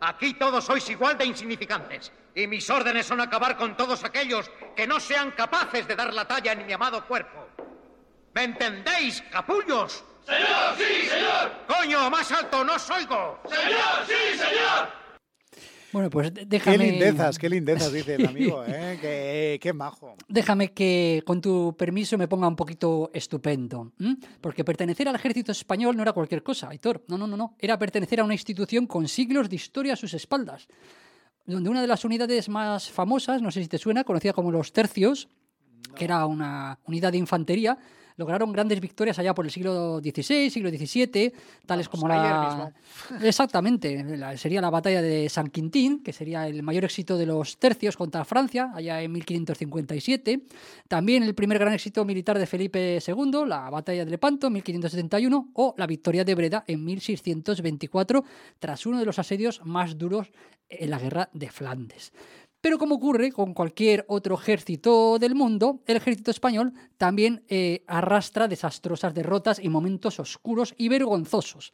Aquí 0.00 0.34
todos 0.34 0.64
sois 0.64 0.88
igual 0.88 1.18
de 1.18 1.26
insignificantes. 1.26 2.12
Y 2.34 2.46
mis 2.46 2.70
órdenes 2.70 3.06
son 3.06 3.20
acabar 3.20 3.56
con 3.56 3.76
todos 3.76 4.04
aquellos 4.04 4.48
que 4.76 4.86
no 4.86 5.00
sean 5.00 5.32
capaces 5.32 5.88
de 5.88 5.96
dar 5.96 6.14
la 6.14 6.26
talla 6.26 6.52
en 6.52 6.64
mi 6.64 6.72
amado 6.72 7.04
cuerpo. 7.04 7.48
¿Me 8.34 8.44
entendéis, 8.44 9.22
capullos? 9.32 10.04
Señor, 10.28 10.76
sí, 10.76 11.08
señor. 11.08 11.52
¡Coño, 11.66 12.10
más 12.10 12.30
alto, 12.30 12.62
no 12.62 12.74
os 12.74 12.90
oigo! 12.90 13.40
Señor, 13.48 14.06
sí, 14.06 14.38
señor. 14.38 14.98
Bueno, 15.90 16.10
pues 16.10 16.32
déjame... 16.46 16.76
Qué 16.76 16.84
lindezas, 16.84 17.38
qué 17.38 17.48
lindezas, 17.48 17.90
dice 17.90 18.16
el 18.16 18.26
amigo, 18.28 18.62
¿eh? 18.66 18.98
Qué, 19.00 19.58
qué 19.60 19.72
majo. 19.72 20.16
Déjame 20.28 20.72
que, 20.72 21.22
con 21.24 21.40
tu 21.40 21.74
permiso, 21.78 22.18
me 22.18 22.28
ponga 22.28 22.46
un 22.46 22.56
poquito 22.56 23.10
estupendo. 23.14 23.92
¿m? 23.98 24.16
Porque 24.42 24.64
pertenecer 24.64 25.08
al 25.08 25.14
ejército 25.14 25.52
español 25.52 25.96
no 25.96 26.02
era 26.02 26.12
cualquier 26.12 26.42
cosa, 26.42 26.68
Aitor. 26.68 27.04
No, 27.08 27.16
no, 27.16 27.26
no, 27.26 27.38
no. 27.38 27.56
Era 27.58 27.78
pertenecer 27.78 28.20
a 28.20 28.24
una 28.24 28.34
institución 28.34 28.86
con 28.86 29.08
siglos 29.08 29.48
de 29.48 29.56
historia 29.56 29.94
a 29.94 29.96
sus 29.96 30.12
espaldas. 30.12 30.68
Donde 31.46 31.70
una 31.70 31.80
de 31.80 31.86
las 31.86 32.04
unidades 32.04 32.50
más 32.50 32.90
famosas, 32.90 33.40
no 33.40 33.50
sé 33.50 33.62
si 33.62 33.68
te 33.68 33.78
suena, 33.78 34.04
conocida 34.04 34.34
como 34.34 34.52
los 34.52 34.74
tercios, 34.74 35.28
que 35.96 36.04
era 36.04 36.26
una 36.26 36.78
unidad 36.84 37.12
de 37.12 37.18
infantería, 37.18 37.78
lograron 38.18 38.52
grandes 38.52 38.80
victorias 38.80 39.18
allá 39.18 39.34
por 39.34 39.46
el 39.46 39.50
siglo 39.50 40.00
XVI, 40.00 40.50
siglo 40.50 40.68
XVII, 40.68 41.32
tales 41.64 41.88
como 41.88 42.06
la... 42.08 42.72
Exactamente, 43.22 44.04
la- 44.16 44.36
sería 44.36 44.60
la 44.60 44.68
batalla 44.70 45.00
de 45.00 45.28
San 45.30 45.48
Quintín, 45.48 46.02
que 46.02 46.12
sería 46.12 46.46
el 46.46 46.62
mayor 46.62 46.84
éxito 46.84 47.16
de 47.16 47.24
los 47.24 47.56
tercios 47.58 47.96
contra 47.96 48.24
Francia, 48.26 48.70
allá 48.74 49.00
en 49.00 49.12
1557. 49.12 50.42
También 50.88 51.22
el 51.22 51.34
primer 51.34 51.58
gran 51.58 51.72
éxito 51.72 52.04
militar 52.04 52.38
de 52.38 52.46
Felipe 52.46 52.98
II, 53.06 53.44
la 53.46 53.70
batalla 53.70 54.04
de 54.04 54.10
Lepanto 54.10 54.48
en 54.48 54.52
1571, 54.54 55.50
o 55.54 55.74
la 55.78 55.86
victoria 55.86 56.24
de 56.24 56.34
Breda 56.34 56.64
en 56.66 56.84
1624, 56.84 58.24
tras 58.58 58.84
uno 58.84 58.98
de 58.98 59.04
los 59.06 59.18
asedios 59.18 59.64
más 59.64 59.96
duros 59.96 60.30
en 60.68 60.90
la 60.90 60.98
guerra 60.98 61.30
de 61.32 61.50
Flandes. 61.50 62.12
Pero 62.60 62.78
como 62.78 62.96
ocurre 62.96 63.30
con 63.30 63.54
cualquier 63.54 64.04
otro 64.08 64.34
ejército 64.34 65.18
del 65.18 65.36
mundo, 65.36 65.80
el 65.86 65.96
ejército 65.96 66.32
español 66.32 66.72
también 66.96 67.44
eh, 67.48 67.84
arrastra 67.86 68.48
desastrosas 68.48 69.14
derrotas 69.14 69.60
y 69.62 69.68
momentos 69.68 70.18
oscuros 70.18 70.74
y 70.76 70.88
vergonzosos, 70.88 71.72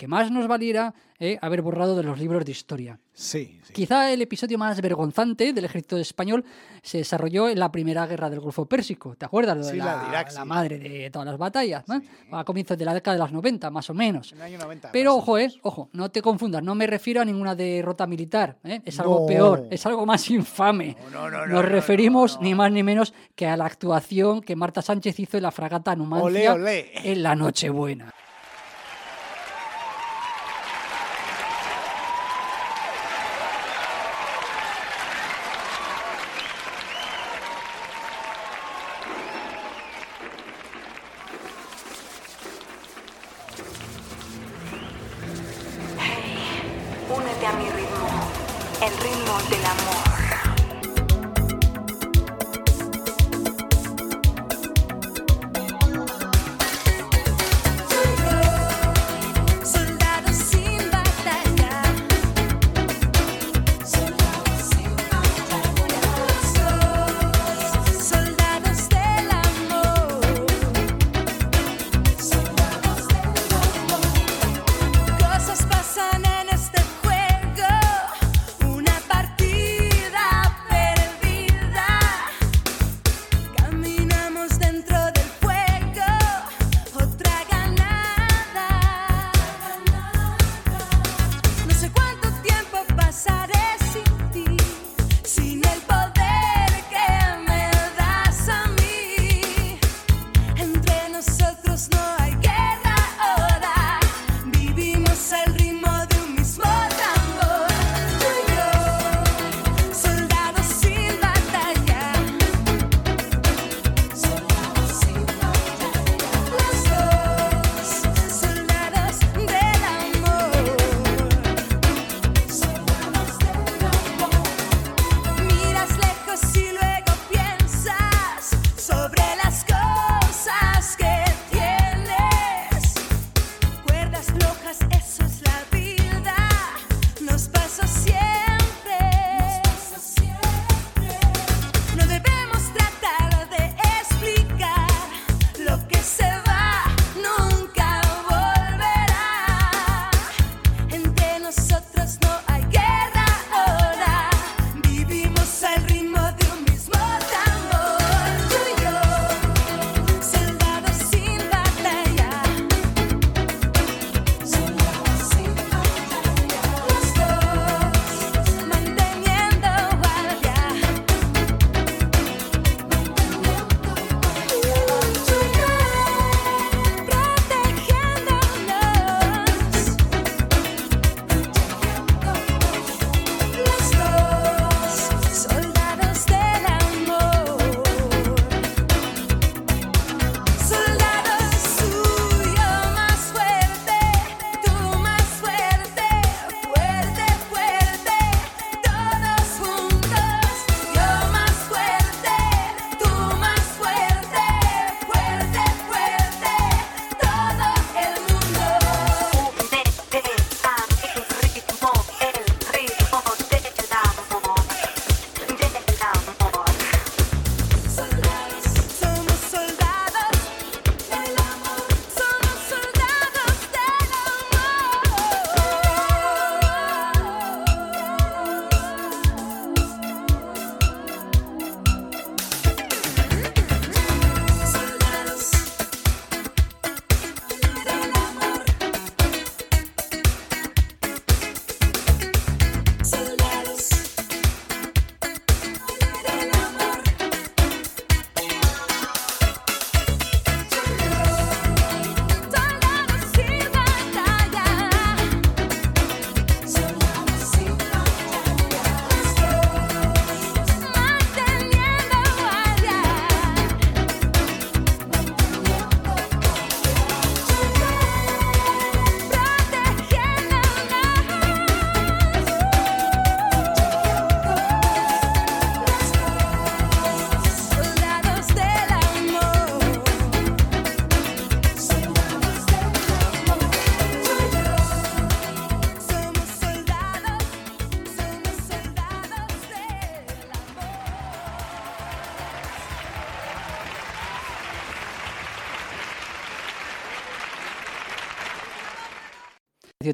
que 0.00 0.08
más 0.08 0.30
nos 0.30 0.48
valiera 0.48 0.94
eh, 1.18 1.36
haber 1.42 1.60
borrado 1.60 1.94
de 1.94 2.02
los 2.02 2.18
libros 2.18 2.42
de 2.46 2.52
historia. 2.52 2.98
Sí, 3.12 3.60
sí. 3.66 3.72
Quizá 3.74 4.10
el 4.10 4.22
episodio 4.22 4.56
más 4.56 4.80
vergonzante 4.80 5.52
del 5.52 5.66
ejército 5.66 5.98
español 5.98 6.42
se 6.82 6.96
desarrolló 6.96 7.50
en 7.50 7.58
la 7.58 7.70
primera 7.70 8.06
guerra 8.06 8.30
del 8.30 8.40
Golfo 8.40 8.64
Pérsico. 8.64 9.14
¿Te 9.14 9.26
acuerdas? 9.26 9.58
Lo 9.58 9.66
de 9.66 9.72
Sí, 9.72 9.76
la 9.76 9.98
de 10.04 10.08
Irak, 10.08 10.32
la 10.32 10.40
sí. 10.42 10.48
madre 10.48 10.78
de 10.78 11.10
todas 11.10 11.26
las 11.26 11.36
batallas, 11.36 11.84
¿no? 11.86 12.00
A 12.32 12.44
comienzos 12.44 12.78
de 12.78 12.86
la 12.86 12.94
década 12.94 13.16
de 13.16 13.22
los 13.24 13.30
90, 13.30 13.68
más 13.70 13.90
o 13.90 13.94
menos. 13.94 14.32
En 14.32 14.38
el 14.38 14.44
año 14.44 14.58
90. 14.58 14.90
Pero 14.90 15.16
ojo, 15.16 15.36
eh, 15.36 15.52
ojo, 15.60 15.90
no 15.92 16.10
te 16.10 16.22
confundas, 16.22 16.62
no 16.62 16.74
me 16.74 16.86
refiero 16.86 17.20
a 17.20 17.26
ninguna 17.26 17.54
derrota 17.54 18.06
militar, 18.06 18.56
¿eh? 18.64 18.80
es 18.82 18.98
algo 19.00 19.20
No. 19.20 19.26
peor, 19.26 19.68
es 19.70 19.84
algo 19.84 20.06
más 20.06 20.30
infame. 20.30 20.96
No, 21.12 21.28
no, 21.28 21.30
no, 21.30 21.38
Nos 21.40 21.48
no, 21.50 21.62
referimos 21.62 22.40
ni 22.40 22.54
más 22.54 22.72
ni 22.72 22.82
menos 22.82 23.12
que 23.36 23.46
a 23.46 23.54
la 23.58 23.66
actuación 23.66 24.40
que 24.40 24.56
Marta 24.56 24.80
Sánchez 24.80 25.20
hizo 25.20 25.36
en 25.36 25.42
la 25.42 25.50
fragata 25.50 25.94
Numancia 25.94 26.24
Olé, 26.24 26.48
olé. 26.48 26.90
en 27.12 27.22
la 27.22 27.34
Nochebuena. 27.36 28.10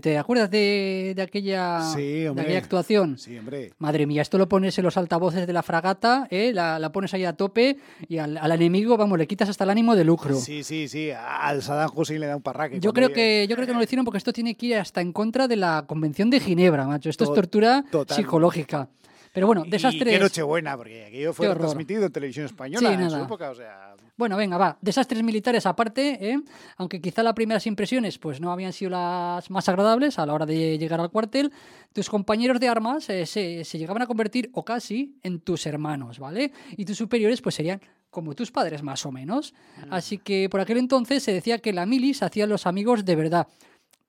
¿Te 0.01 0.19
acuerdas 0.19 0.51
de, 0.51 1.13
de 1.17 1.23
aquella, 1.23 1.81
Sí, 1.95 2.03
de 2.23 2.29
aquella 2.41 2.59
actuación? 2.59 3.19
Sí, 3.19 3.37
hombre. 3.39 3.73
Madre 3.79 4.07
mía, 4.07 4.23
esto 4.23 4.39
lo 4.39 4.49
pones 4.49 4.77
en 4.79 4.85
los 4.85 4.97
altavoces 4.97 5.47
de 5.47 5.53
la 5.53 5.63
fragata, 5.63 6.27
¿eh? 6.31 6.53
la, 6.55 6.79
la 6.79 6.93
pones 6.93 7.13
ahí 7.15 7.25
a 7.25 7.33
tope 7.35 7.79
y 8.09 8.19
al, 8.19 8.37
al 8.37 8.53
enemigo, 8.53 8.97
vamos, 8.97 9.19
le 9.19 9.27
quitas 9.27 9.49
hasta 9.49 9.65
el 9.65 9.71
ánimo 9.71 9.95
de 9.97 10.05
lucro. 10.05 10.37
Sí, 10.37 10.63
sí, 10.63 10.89
sí. 10.89 11.11
Al 11.11 11.63
Saddam 11.63 11.91
Hussein 11.95 12.21
le 12.21 12.27
da 12.27 12.37
un 12.37 12.43
parraque. 12.43 12.81
Yo 12.81 12.93
creo 12.93 13.13
que 13.13 13.47
yo 13.49 13.57
creo 13.57 13.67
que 13.67 13.73
no 13.73 13.79
lo 13.79 13.85
hicieron 13.85 14.05
porque 14.05 14.19
esto 14.19 14.33
tiene 14.33 14.55
que 14.55 14.67
ir 14.67 14.77
hasta 14.77 15.01
en 15.01 15.13
contra 15.13 15.49
de 15.49 15.57
la 15.57 15.85
Convención 15.87 16.31
de 16.31 16.41
Ginebra, 16.41 16.87
macho. 16.87 17.11
Esto 17.11 17.25
es 17.25 17.31
To- 17.31 17.35
tortura 17.35 17.85
total. 17.91 18.17
psicológica. 18.17 18.89
Pero 19.37 19.49
bueno, 19.49 19.65
Y 19.67 19.69
desastres. 19.71 20.15
qué 20.15 20.19
Nochebuena, 20.19 20.79
porque 20.79 21.05
aquello 21.05 21.35
fue 21.35 21.55
transmitido 21.55 22.07
en 22.07 22.11
televisión 22.11 22.47
española 22.47 22.89
Sí, 22.89 22.95
en 22.95 23.05
su 23.11 23.17
nada. 23.17 23.25
época, 23.27 23.51
o 23.51 23.55
sea... 23.55 23.95
Bueno, 24.17 24.35
venga, 24.39 24.57
va. 24.57 24.79
Desastres 24.81 25.23
militares 25.23 25.67
aparte, 25.67 26.31
¿eh? 26.31 26.41
aunque 26.79 27.03
quizá 27.03 27.23
las 27.23 27.35
primeras 27.35 27.67
impresiones 27.67 28.17
pues 28.17 28.41
no 28.41 28.51
habían 28.51 28.73
sido 28.73 28.93
las 28.93 29.51
más 29.51 29.69
agradables 29.69 30.19
a 30.19 30.25
la 30.25 30.33
hora 30.33 30.47
de 30.47 30.79
llegar 30.79 31.03
al 31.03 31.11
cuartel, 31.11 31.53
tus 31.93 32.09
compañeros 32.09 32.59
de 32.61 32.69
armas 32.69 33.11
eh, 33.11 33.27
se, 33.27 33.63
se 33.65 33.77
llegaban 33.77 34.01
a 34.01 34.07
convertir 34.07 34.49
o 34.55 34.65
casi 34.65 35.19
en 35.23 35.41
tus 35.41 35.67
hermanos, 35.67 36.19
¿vale? 36.19 36.53
Y 36.79 36.87
tus 36.87 36.97
superiores 36.97 37.43
pues 37.43 37.57
serían 37.57 37.83
como 38.09 38.35
tus 38.35 38.51
padres 38.51 38.83
más 38.83 39.05
o 39.05 39.13
menos. 39.13 39.53
Así 39.91 40.17
que 40.17 40.49
por 40.49 40.61
aquel 40.61 40.79
entonces 40.79 41.23
se 41.23 41.35
decía 41.35 41.59
que 41.59 41.75
la 41.75 41.85
milis 41.85 42.23
hacía 42.23 42.47
los 42.47 42.67
amigos 42.67 43.05
de 43.05 43.17
verdad. 43.17 43.49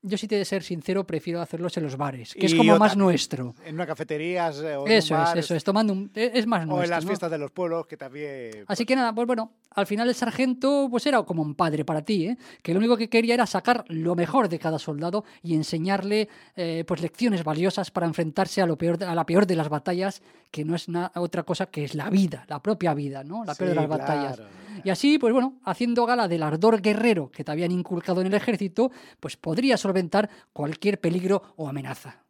Yo 0.04 0.18
sí 0.18 0.28
te 0.28 0.36
de 0.36 0.46
ser 0.46 0.64
sincero, 0.64 1.06
prefiero 1.06 1.42
hacerlos 1.42 1.76
en 1.78 1.84
los 1.84 1.98
bares, 1.98 2.34
que 2.34 2.46
es 2.46 2.54
como 2.54 2.78
más 2.78 2.92
también. 2.92 3.00
nuestro. 3.06 3.56
En 3.66 3.76
una 3.76 3.88
cafetería 3.88 4.50
eh, 4.50 4.76
o 4.76 4.86
en 4.86 4.92
un 4.92 4.92
Eso 4.92 5.22
es, 5.22 5.36
eso 5.38 5.56
es, 5.56 5.64
tomando 5.64 5.92
un... 5.94 6.12
e, 6.14 6.32
Es 6.36 6.46
más 6.46 6.64
O 6.64 6.66
nuestro. 6.68 6.84
en 6.84 6.90
las 6.92 7.04
¿no? 7.04 7.08
fiestas 7.10 7.32
de 7.32 7.38
los 7.40 7.52
pueblos, 7.52 7.88
que 7.88 7.98
también... 7.98 8.64
Así 8.68 8.86
que 8.86 8.96
nada, 8.96 9.14
pues 9.14 9.26
bueno, 9.26 9.52
al 9.72 9.86
final 9.86 10.08
el 10.10 10.16
sargento 10.16 10.88
pues 10.90 11.06
era 11.06 11.22
como 11.24 11.42
un 11.44 11.56
padre 11.56 11.86
para 11.86 12.02
ti, 12.04 12.28
¿eh? 12.28 12.38
que 12.64 12.74
lo 12.74 12.80
único 12.80 12.98
que 12.98 13.10
quería 13.10 13.34
era 13.36 13.46
sacar 13.46 13.86
lo 13.90 14.16
mejor 14.16 14.50
de 14.50 14.58
cada 14.60 14.80
soldado 14.80 15.24
y 15.44 15.54
enseñarle 15.56 16.30
eh, 16.56 16.84
pues 16.88 17.02
lecciones 17.02 17.44
valiosas 17.44 17.92
para 17.92 18.08
enfrentarse 18.08 18.62
a, 18.62 18.66
lo 18.66 18.78
peor, 18.78 18.98
de- 18.98 19.06
a 19.06 19.14
la 19.16 19.26
peor 19.26 19.46
de 19.46 19.56
las 19.56 19.70
batallas, 19.70 20.22
que 20.52 20.66
no 20.66 20.76
es 20.76 20.90
na- 20.90 21.12
otra 21.16 21.44
cosa 21.44 21.68
que 21.68 21.84
es 21.84 21.94
la 21.96 22.10
vida, 22.10 22.46
la 22.48 22.62
propia 22.62 22.94
vida, 22.94 23.24
¿no? 23.24 23.44
La 23.46 23.54
peor 23.56 23.70
de 23.70 23.76
las 23.76 23.88
batallas. 23.88 24.36
claro. 24.38 24.52
Y 24.84 24.90
así, 24.92 25.18
pues 25.18 25.34
bueno, 25.34 25.56
haciendo 25.66 26.06
gala 26.06 26.28
del 26.28 26.44
ardor 26.44 26.82
guerrero 26.82 27.32
que 27.32 27.44
te 27.44 27.52
habían 27.52 27.72
inculcado 27.72 28.22
en 28.22 28.28
el 28.28 28.34
ejército, 28.36 28.92
pues 29.20 29.36
podría 29.36 29.76
solventar 29.78 30.30
cualquier 30.54 31.00
peligro 31.00 31.42
o 31.56 31.68
amenaza. 31.68 32.24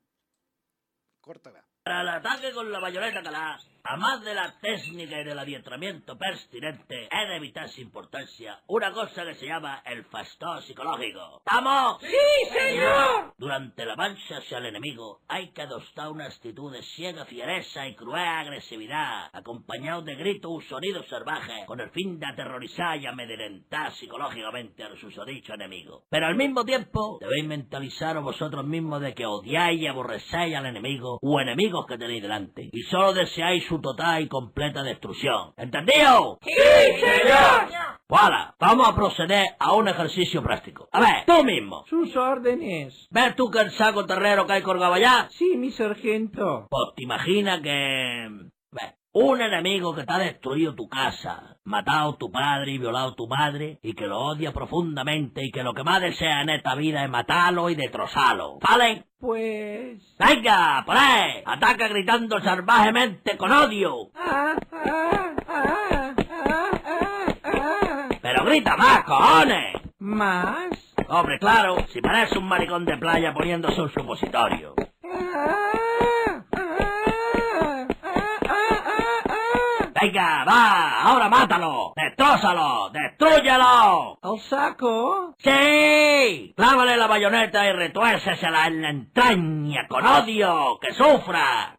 Córtala. 1.21 1.63
Para 1.83 2.01
el 2.01 2.07
ataque 2.09 2.51
con 2.53 2.71
la 2.71 2.79
bayoneta 2.79 3.21
calá, 3.21 3.59
a 3.89 3.95
más 3.95 4.21
de 4.23 4.33
la 4.33 4.53
técnica 4.59 5.21
y 5.21 5.23
del 5.23 5.39
adiestramiento 5.39 6.17
pertinente, 6.17 7.07
he 7.09 7.27
de 7.27 7.37
evitar 7.37 7.69
sin 7.69 7.87
importancia 7.87 8.59
una 8.67 8.91
cosa 8.91 9.23
que 9.23 9.35
se 9.35 9.45
llama 9.45 9.81
el 9.85 10.03
factor 10.05 10.61
psicológico. 10.63 11.41
¡Vamos! 11.45 12.01
¡Sí, 12.01 12.49
señor! 12.51 13.33
Durante 13.37 13.85
la 13.85 13.95
marcha 13.95 14.39
hacia 14.39 14.57
el 14.57 14.65
enemigo 14.65 15.21
hay 15.29 15.51
que 15.51 15.61
adoptar 15.61 16.09
una 16.09 16.25
actitud 16.25 16.71
de 16.73 16.83
ciega 16.83 17.23
fiereza 17.25 17.87
y 17.87 17.95
cruel 17.95 18.27
agresividad, 18.27 19.29
acompañado 19.31 20.01
de 20.01 20.15
gritos 20.15 20.51
o 20.51 20.61
sonidos 20.61 21.07
salvajes, 21.07 21.65
con 21.65 21.79
el 21.79 21.89
fin 21.91 22.19
de 22.19 22.25
aterrorizar 22.25 22.97
y 22.97 23.05
amedrentar 23.05 23.93
psicológicamente 23.93 24.83
al 24.83 24.97
susodicho 24.97 25.53
enemigo. 25.53 26.03
Pero 26.09 26.27
al 26.27 26.35
mismo 26.35 26.65
tiempo, 26.65 27.19
debéis 27.21 27.45
mentalizaros 27.45 28.23
vosotros 28.23 28.65
mismos 28.65 28.99
de 28.99 29.13
que 29.13 29.25
odiáis 29.25 29.81
y 29.81 29.87
aborrecéis 29.87 30.55
al 30.55 30.65
enemigo 30.65 31.19
o 31.21 31.39
enemigos 31.39 31.85
que 31.87 31.97
tenéis 31.97 32.21
delante, 32.21 32.69
y 32.71 32.81
solo 32.83 33.13
deseáis 33.13 33.65
su 33.65 33.76
total 33.81 34.21
y 34.23 34.27
completa 34.27 34.83
destrucción. 34.83 35.53
¿Entendido? 35.57 36.39
¡Sí, 36.41 36.51
señor! 36.51 37.69
Voilà, 38.09 38.55
vamos 38.59 38.87
a 38.87 38.95
proceder 38.95 39.55
a 39.59 39.73
un 39.73 39.87
ejercicio 39.89 40.41
práctico. 40.41 40.87
A 40.93 41.01
ver, 41.01 41.25
tú 41.25 41.43
mismo. 41.43 41.83
Sus 41.89 42.15
órdenes. 42.15 43.07
¿Ves 43.09 43.35
tú 43.35 43.51
que 43.51 43.59
el 43.59 43.71
saco 43.71 44.05
terrero 44.05 44.47
que 44.47 44.53
hay 44.53 44.61
colgado 44.61 44.93
allá? 44.93 45.27
Sí, 45.31 45.57
mi 45.57 45.71
sargento. 45.71 46.67
Pues 46.69 46.95
te 46.95 47.03
imaginas 47.03 47.59
que... 47.61 48.29
ve, 48.71 48.95
un 49.11 49.41
enemigo 49.41 49.93
que 49.93 50.03
te 50.03 50.13
ha 50.13 50.19
destruido 50.19 50.73
tu 50.75 50.87
casa, 50.87 51.56
matado 51.67 52.15
tu 52.15 52.31
padre 52.31 52.71
y 52.71 52.77
violado 52.77 53.13
tu 53.13 53.27
madre, 53.27 53.77
y 53.83 53.93
que 53.93 54.07
lo 54.07 54.19
odia 54.19 54.53
profundamente 54.53 55.43
y 55.43 55.51
que 55.51 55.63
lo 55.63 55.73
que 55.73 55.83
más 55.83 56.01
desea 56.01 56.41
en 56.41 56.49
esta 56.49 56.75
vida 56.75 57.03
es 57.03 57.09
matarlo 57.09 57.69
y 57.69 57.75
destrozarlo. 57.75 58.57
¿Vale? 58.59 59.03
Pues... 59.19 59.99
¡Venga, 60.17 60.83
por 60.85 60.95
ahí! 60.95 61.43
¡Ataca 61.45 61.87
gritando 61.87 62.39
salvajemente 62.39 63.35
con 63.35 63.51
odio! 63.51 64.09
Ah, 64.15 64.55
ah, 64.71 65.35
ah, 65.47 66.15
ah, 66.45 66.71
ah, 66.85 67.27
ah. 67.43 68.09
¡Pero 68.21 68.45
grita 68.45 68.77
más, 68.77 69.03
cojones! 69.03 69.75
¿Más? 69.99 70.69
Hombre, 71.09 71.39
claro, 71.39 71.77
si 71.91 72.01
parece 72.01 72.37
un 72.37 72.47
maricón 72.47 72.85
de 72.85 72.97
playa 72.97 73.33
poniéndose 73.33 73.81
un 73.81 73.91
supositorio. 73.91 74.75
Ah, 75.03 76.43
ah, 76.55 76.55
ah, 76.55 77.87
ah, 78.03 78.43
ah, 78.43 79.21
ah. 79.29 79.96
Venga, 80.07 80.45
va, 80.45 81.01
ahora 81.01 81.27
mátalo, 81.27 81.93
destrózalo, 81.93 82.89
destrúyelo. 82.91 84.17
¿El 84.23 84.39
saco? 84.39 85.35
Sí, 85.37 86.53
clávale 86.55 86.95
la 86.95 87.07
bayoneta 87.07 87.67
y 87.67 87.73
retuércesela 87.73 88.67
en 88.67 88.81
la 88.81 88.89
entraña 88.89 89.85
con 89.89 90.05
odio, 90.05 90.79
que 90.79 90.93
sufra. 90.93 91.77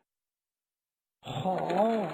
Oh. 1.23 2.07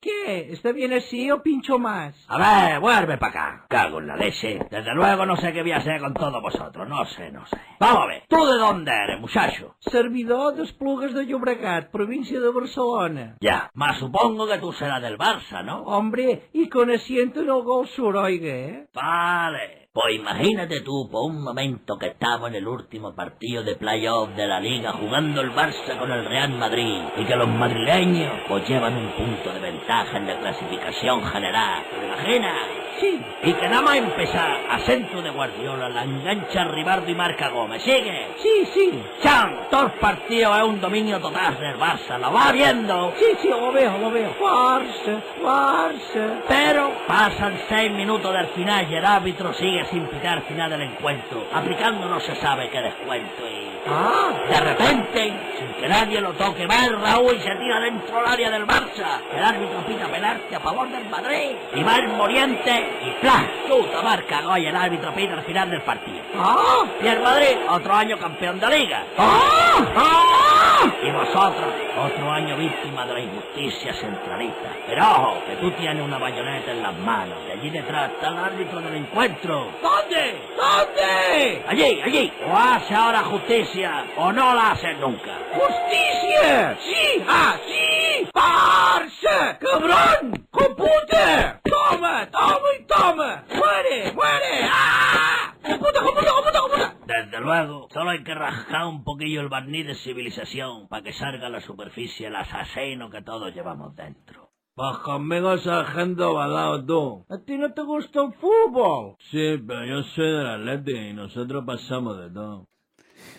¿Qué? 0.00 0.52
¿Está 0.52 0.70
bien 0.70 0.92
así 0.92 1.28
o 1.30 1.42
pincho 1.42 1.76
más? 1.78 2.14
A 2.28 2.38
ver, 2.38 2.80
vuelve 2.80 3.18
para 3.18 3.30
acá. 3.30 3.66
Cago 3.68 3.98
en 3.98 4.06
la 4.06 4.16
leche. 4.16 4.60
Desde 4.70 4.94
luego 4.94 5.26
no 5.26 5.36
sé 5.36 5.52
qué 5.52 5.62
voy 5.62 5.72
a 5.72 5.78
hacer 5.78 6.00
con 6.00 6.14
todos 6.14 6.40
vosotros. 6.40 6.88
No 6.88 7.04
sé, 7.06 7.32
no 7.32 7.44
sé. 7.46 7.56
Vamos 7.80 8.04
a 8.04 8.06
ver. 8.06 8.22
¿Tú 8.28 8.46
de 8.46 8.58
dónde 8.58 8.92
eres, 8.92 9.20
muchacho? 9.20 9.74
Servidor 9.80 10.54
d'Esplugues 10.54 11.14
de 11.14 11.26
Llobregat, 11.26 11.90
provincia 11.90 12.38
de 12.38 12.48
Barcelona. 12.48 13.36
Ya, 13.40 13.70
más 13.74 13.98
supongo 13.98 14.46
que 14.46 14.58
tú 14.58 14.72
serás 14.72 15.02
del 15.02 15.18
Barça, 15.18 15.64
¿no? 15.64 15.82
Hombre, 15.82 16.48
y 16.52 16.68
con 16.68 16.90
asiento 16.90 17.40
en 17.40 17.48
el 17.48 17.62
Gol 17.62 17.88
Sur, 17.88 18.16
oiga, 18.16 18.48
¿eh? 18.48 18.88
Vale. 18.94 19.87
Pues 20.00 20.14
imagínate 20.14 20.82
tú 20.82 21.08
por 21.10 21.28
un 21.28 21.42
momento 21.42 21.98
que 21.98 22.06
estamos 22.06 22.50
en 22.50 22.54
el 22.54 22.68
último 22.68 23.16
partido 23.16 23.64
de 23.64 23.74
playoff 23.74 24.28
de 24.36 24.46
la 24.46 24.60
liga 24.60 24.92
jugando 24.92 25.40
el 25.40 25.50
Barça 25.50 25.98
con 25.98 26.12
el 26.12 26.24
Real 26.24 26.50
Madrid 26.50 27.02
y 27.16 27.24
que 27.24 27.34
los 27.34 27.48
madrileños 27.48 28.32
pues 28.46 28.68
llevan 28.68 28.94
un 28.94 29.10
punto 29.16 29.52
de 29.52 29.58
ventaja 29.58 30.18
en 30.18 30.28
la 30.28 30.38
clasificación 30.38 31.24
general. 31.24 31.82
¿Te 31.90 32.06
imaginas? 32.06 32.87
Sí. 33.00 33.20
Y 33.44 33.52
que 33.52 33.68
nada 33.68 33.82
más 33.82 33.96
empezar 33.96 34.58
a 34.70 34.78
centro 34.80 35.22
de 35.22 35.30
Guardiola 35.30 35.88
la 35.88 36.02
engancha 36.04 36.64
Ribardo 36.64 37.10
y 37.10 37.14
marca 37.14 37.48
Gómez. 37.48 37.82
¿Sigue? 37.82 38.28
Sí, 38.42 38.68
sí. 38.74 39.02
¡Chan! 39.22 39.68
Todo 39.70 39.86
el 39.86 39.92
partido 39.92 40.56
es 40.56 40.62
un 40.64 40.80
dominio 40.80 41.20
total 41.20 41.58
del 41.58 41.78
Barça. 41.78 42.18
¿Lo 42.18 42.32
va 42.32 42.50
viendo? 42.52 43.12
Sí, 43.18 43.26
sí, 43.40 43.48
lo 43.48 43.70
veo, 43.72 43.98
lo 43.98 44.10
veo. 44.10 44.34
Barça, 44.40 45.20
Barça. 45.42 46.42
Pero 46.48 46.90
pasan 47.06 47.58
seis 47.68 47.90
minutos 47.92 48.32
del 48.32 48.46
final 48.48 48.90
y 48.90 48.94
el 48.96 49.04
árbitro 49.04 49.52
sigue 49.54 49.84
sin 49.86 50.06
pitar 50.06 50.42
final 50.42 50.70
del 50.70 50.82
encuentro, 50.82 51.46
aplicando 51.52 52.08
no 52.08 52.18
se 52.20 52.34
sabe 52.36 52.68
qué 52.70 52.80
descuento 52.80 53.46
y... 53.48 53.68
Ah, 53.90 54.32
De 54.50 54.60
repente, 54.60 55.32
sin 55.58 55.72
que 55.80 55.88
nadie 55.88 56.20
lo 56.20 56.32
toque, 56.32 56.66
va 56.66 56.84
el 56.84 57.00
Raúl 57.00 57.36
y 57.36 57.40
se 57.40 57.54
tira 57.56 57.80
dentro 57.80 58.16
del 58.16 58.26
área 58.26 58.50
del 58.50 58.66
Barça. 58.66 59.20
El 59.34 59.42
árbitro 59.42 59.80
pita 59.86 60.06
penalti 60.08 60.54
a 60.54 60.60
favor 60.60 60.88
del 60.90 61.08
Madrid. 61.08 61.52
Y 61.74 61.82
va 61.82 61.96
el 61.96 62.08
Moriente 62.08 62.87
y 63.04 63.10
¡plas! 63.20 63.44
Puta 63.68 64.02
marca 64.02 64.40
Goya, 64.42 64.70
el 64.70 64.76
árbitro 64.76 65.12
pita 65.14 65.34
al 65.34 65.44
final 65.44 65.70
del 65.70 65.82
partido. 65.82 66.18
ah, 66.36 66.84
Y 67.02 67.06
el 67.06 67.20
Madrid, 67.20 67.56
otro 67.68 67.94
año 67.94 68.18
campeón 68.18 68.58
de 68.60 68.68
liga. 68.78 69.04
ah, 69.18 69.86
ah. 69.96 70.84
Y 71.02 71.10
vosotros, 71.10 71.74
otro 72.04 72.30
año 72.32 72.56
víctima 72.56 73.04
de 73.06 73.12
la 73.14 73.20
injusticia 73.20 73.92
centralista. 73.94 74.68
Pero 74.86 75.02
ojo, 75.10 75.42
que 75.46 75.56
tú 75.56 75.70
tienes 75.72 76.02
una 76.02 76.18
bayoneta 76.18 76.70
en 76.70 76.82
las 76.82 76.94
manos. 76.98 77.36
Y 77.48 77.52
allí 77.58 77.70
detrás 77.70 78.10
está 78.12 78.28
el 78.28 78.38
árbitro 78.38 78.80
del 78.80 78.94
encuentro. 78.96 79.70
¿Dónde? 79.82 80.40
¿Dónde? 80.56 81.64
Allí, 81.68 82.00
allí. 82.02 82.32
O 82.48 82.56
hace 82.56 82.94
ahora 82.94 83.20
justicia 83.24 84.04
o 84.16 84.32
no 84.32 84.54
la 84.54 84.70
hace 84.72 84.94
nunca. 84.94 85.32
¡Justicia! 85.54 86.76
¡Sí! 86.80 87.24
¡Ah, 87.28 87.54
sí! 87.66 88.28
¡Barça! 88.32 89.58
¡Cabrón! 89.58 90.46
¡Compute! 90.50 91.54
¡Toma! 91.88 92.30
¡Toma 92.30 92.68
y 92.78 92.84
toma! 92.84 93.44
¡Muere! 93.48 94.12
¡Muere! 94.12 94.68
¡Ah! 94.70 95.54
¡Computa, 95.62 96.02
computa, 96.02 96.32
computa, 96.32 96.60
computa! 96.60 96.94
Desde 97.06 97.40
luego, 97.40 97.88
solo 97.90 98.10
hay 98.10 98.22
que 98.24 98.34
rascar 98.34 98.86
un 98.86 99.04
poquillo 99.04 99.40
el 99.40 99.48
barniz 99.48 99.86
de 99.86 99.94
civilización 99.94 100.88
para 100.88 101.02
que 101.02 101.12
salga 101.14 101.46
a 101.46 101.50
la 101.50 101.60
superficie 101.60 102.26
el 102.26 102.36
asesino 102.36 103.08
que 103.08 103.22
todos 103.22 103.54
llevamos 103.54 103.96
dentro. 103.96 104.50
Pues 104.74 104.98
conmigo 104.98 105.56
sargento 105.58 106.34
balao 106.34 106.84
tú. 106.84 107.26
¿A 107.30 107.38
ti 107.38 107.56
no 107.56 107.72
te 107.72 107.82
gusta 107.82 108.22
el 108.22 108.34
fútbol? 108.34 109.16
Sí, 109.30 109.56
pero 109.66 109.84
yo 109.86 110.02
soy 110.02 110.30
del 110.30 110.46
Atlético 110.46 111.00
y 111.00 111.12
nosotros 111.14 111.64
pasamos 111.66 112.18
de 112.18 112.30
todo. 112.30 112.66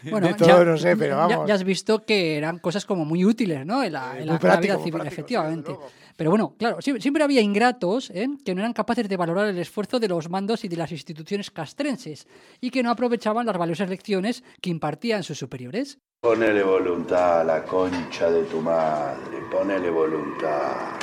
Bueno, 0.11 0.27
de 0.27 0.33
todo 0.35 0.47
ya- 0.47 0.63
no 0.65 0.77
sé, 0.77 0.95
pero 0.97 1.11
ya- 1.15 1.27
vamos. 1.27 1.47
Ya, 1.47 1.53
has 1.55 1.63
visto 1.63 2.05
que 2.05 2.37
eran 2.37 2.59
cosas 2.59 2.85
como 2.85 3.05
muy 3.05 3.25
útiles, 3.25 3.65
¿no? 3.65 3.83
En 3.83 3.93
la, 3.93 4.01
en 4.01 4.11
la- 4.11 4.11
muy 4.11 4.21
en 4.21 4.27
la 4.27 4.39
práctico, 4.39 4.61
vida 4.61 4.73
muy 4.75 4.83
civil, 4.83 4.93
práctico, 5.01 5.09
sí, 5.09 5.13
efectivamente. 5.21 5.75
Pero 6.15 6.29
bueno, 6.31 6.55
claro, 6.57 6.81
siempre, 6.81 7.01
siempre 7.01 7.23
había 7.23 7.39
ingratos 7.41 8.09
¿eh? 8.09 8.27
que 8.43 8.53
no 8.53 8.59
eran 8.61 8.73
capaces 8.73 9.07
de 9.07 9.15
valorar 9.15 9.47
el 9.47 9.57
esfuerzo 9.57 9.99
de 10.01 10.09
los 10.09 10.29
mandos 10.29 10.65
y 10.65 10.67
de 10.67 10.75
las 10.75 10.91
instituciones 10.91 11.49
castrenses 11.49 12.27
y 12.59 12.71
que 12.71 12.83
no 12.83 12.91
aprovechaban 12.91 13.45
las 13.45 13.57
valiosas 13.57 13.89
lecciones 13.89 14.43
que 14.61 14.69
impartían 14.69 15.23
sus 15.23 15.37
superiores. 15.37 15.97
Ponele 16.21 16.61
voluntad 16.63 17.39
a 17.41 17.43
la 17.45 17.63
concha 17.63 18.29
de 18.29 18.43
tu 18.43 18.59
madre, 18.59 19.37
ponele 19.49 19.89
voluntad. 19.89 20.98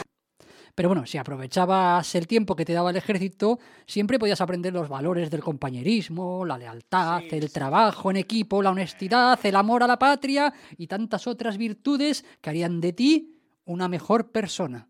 Pero 0.76 0.90
bueno, 0.90 1.06
si 1.06 1.16
aprovechabas 1.16 2.14
el 2.14 2.26
tiempo 2.26 2.54
que 2.54 2.66
te 2.66 2.74
daba 2.74 2.90
el 2.90 2.96
ejército, 2.96 3.58
siempre 3.86 4.18
podías 4.18 4.42
aprender 4.42 4.74
los 4.74 4.90
valores 4.90 5.30
del 5.30 5.40
compañerismo, 5.40 6.44
la 6.44 6.58
lealtad, 6.58 7.22
el 7.30 7.50
trabajo 7.50 8.10
en 8.10 8.18
equipo, 8.18 8.62
la 8.62 8.72
honestidad, 8.72 9.40
el 9.42 9.56
amor 9.56 9.82
a 9.82 9.86
la 9.86 9.98
patria 9.98 10.52
y 10.76 10.86
tantas 10.86 11.26
otras 11.26 11.56
virtudes 11.56 12.26
que 12.42 12.50
harían 12.50 12.82
de 12.82 12.92
ti 12.92 13.40
una 13.64 13.88
mejor 13.88 14.30
persona. 14.30 14.86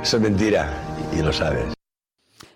Eso 0.00 0.16
es 0.16 0.22
mentira 0.22 0.72
y 1.12 1.22
lo 1.22 1.32
sabes. 1.32 1.77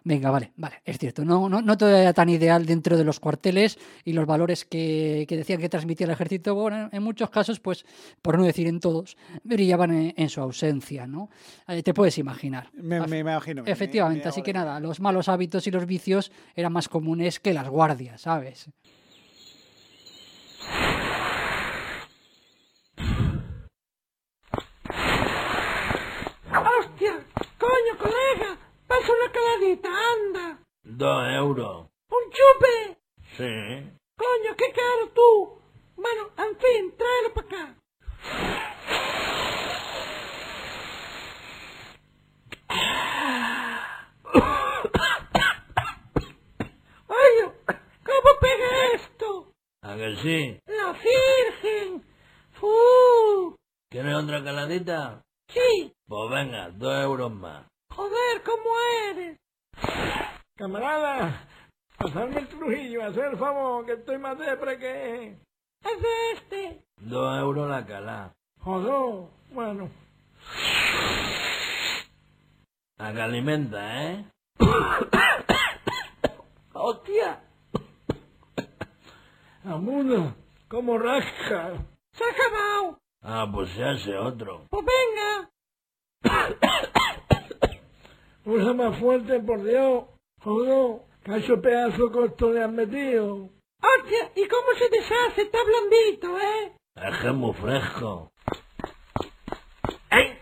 Venga, 0.05 0.31
vale, 0.31 0.53
vale, 0.57 0.77
es 0.85 0.99
cierto. 0.99 1.25
No, 1.25 1.49
no, 1.49 1.61
no 1.63 1.77
todo 1.77 1.97
era 1.97 2.13
tan 2.13 2.29
ideal 2.29 2.67
dentro 2.67 2.97
de 2.97 3.05
los 3.05 3.19
cuarteles 3.21 3.79
y 4.05 4.13
los 4.13 4.27
valores 4.27 4.65
que, 4.65 5.25
que 5.29 5.37
decían 5.37 5.61
que 5.61 5.69
transmitía 5.69 6.05
el 6.07 6.13
ejército, 6.13 6.55
bueno, 6.55 6.89
en 6.93 7.03
muchos 7.03 7.31
casos, 7.31 7.61
pues, 7.61 7.85
por 8.21 8.39
no 8.39 8.45
decir 8.45 8.67
en 8.67 8.81
todos, 8.81 9.17
brillaban 9.45 9.91
en, 9.93 10.15
en 10.17 10.29
su 10.29 10.41
ausencia, 10.41 11.07
¿no? 11.07 11.31
Eh, 11.69 11.83
te 11.83 11.95
puedes 11.95 12.19
imaginar. 12.19 12.71
Me, 12.75 13.01
me 13.07 13.19
imagino. 13.19 13.63
me- 13.63 13.71
Efectivamente, 13.71 14.25
me 14.25 14.29
así 14.31 14.43
que 14.43 14.53
nada, 14.53 14.79
los 14.81 15.01
malos 15.01 15.29
hábitos 15.29 15.67
y 15.67 15.71
los 15.71 15.87
vicios 15.87 16.33
eran 16.55 16.73
más 16.73 16.89
comunes 16.89 17.41
que 17.41 17.53
las 17.53 17.69
guardias, 17.69 18.21
¿sabes? 18.23 18.69
¡Hostia! 26.51 27.15
¡Coño, 27.59 27.99
colega! 27.99 28.57
¡Pasa 28.87 29.09
una 29.13 29.33
caladita, 29.33 29.89
anda! 30.15 30.59
Dos 31.03 31.29
euros. 31.33 31.89
¡Un 32.11 32.31
chupe! 32.31 32.97
Sí. 33.37 33.53
¡Coño, 34.17 34.57
qué 34.57 34.73
caro 34.73 35.09
tú! 35.13 35.61
Bueno, 35.97 36.31
en 36.39 36.57
fin, 36.61 36.95
tráelo 36.97 37.35
para 37.35 37.47
acá. 37.49 37.75
¡Oye! 47.09 47.53
¿Cómo 48.07 48.31
pega 48.41 48.69
esto? 48.95 49.53
¿A 49.83 49.97
que 49.97 50.17
sí? 50.23 50.61
¡La 50.67 50.93
Virgen! 50.93 52.05
¡Fu! 52.53 53.57
¿Quieres 53.91 54.15
otra 54.15 54.45
caladita? 54.45 55.21
Sí. 55.49 55.93
Pues 56.07 56.31
venga, 56.31 56.71
dos 56.71 56.95
euros 57.03 57.33
más. 57.33 57.67
Joder, 57.91 58.43
¿cómo 58.45 58.71
eres? 59.11 59.37
Camarada, 60.63 61.49
pasarme 61.99 62.41
el 62.41 62.47
Trujillo, 62.47 63.05
hacer 63.05 63.33
el 63.33 63.37
favor, 63.39 63.85
que 63.87 63.95
estoy 63.95 64.19
más 64.19 64.39
depre 64.39 64.79
que... 64.79 65.39
Es 65.83 66.03
de 66.03 66.33
este. 66.35 66.85
Dos 66.99 67.39
euros 67.41 67.69
la 67.69 67.85
calá. 67.85 68.33
Joder, 68.61 69.29
bueno. 69.51 69.91
A 73.43 73.45
que 73.45 73.51
alimenta, 73.51 74.05
¿eh? 74.05 74.25
¡Hostia! 76.75 77.43
Amuno, 79.65 80.37
como 80.69 80.97
rasca. 80.97 81.73
¡Se 82.13 82.23
ha 82.23 82.29
acabado! 82.29 82.99
Ah, 83.21 83.51
pues 83.53 83.69
se 83.71 83.83
hace 83.83 84.17
otro. 84.17 84.67
¡Pues 84.71 84.85
venga! 84.87 85.51
Usa 88.45 88.75
más 88.75 88.97
fuerte, 89.01 89.41
por 89.41 89.65
Dios. 89.65 90.05
Joder, 90.45 91.01
cacho 91.25 91.61
pedazo 91.61 92.13
corto 92.13 92.53
le 92.53 92.63
han 92.63 92.77
metido. 92.77 93.49
¡Hostia! 93.81 94.31
¿Y 94.37 94.47
cómo 94.47 94.69
se 94.79 94.89
deshace? 94.89 95.43
Está 95.43 95.59
blandito, 95.65 96.39
¿eh? 96.39 96.77
Es 96.95 97.19
que 97.19 97.27
es 97.27 97.35
muy 97.35 97.53
fresco. 97.55 98.31
¿Eh? 100.13 100.39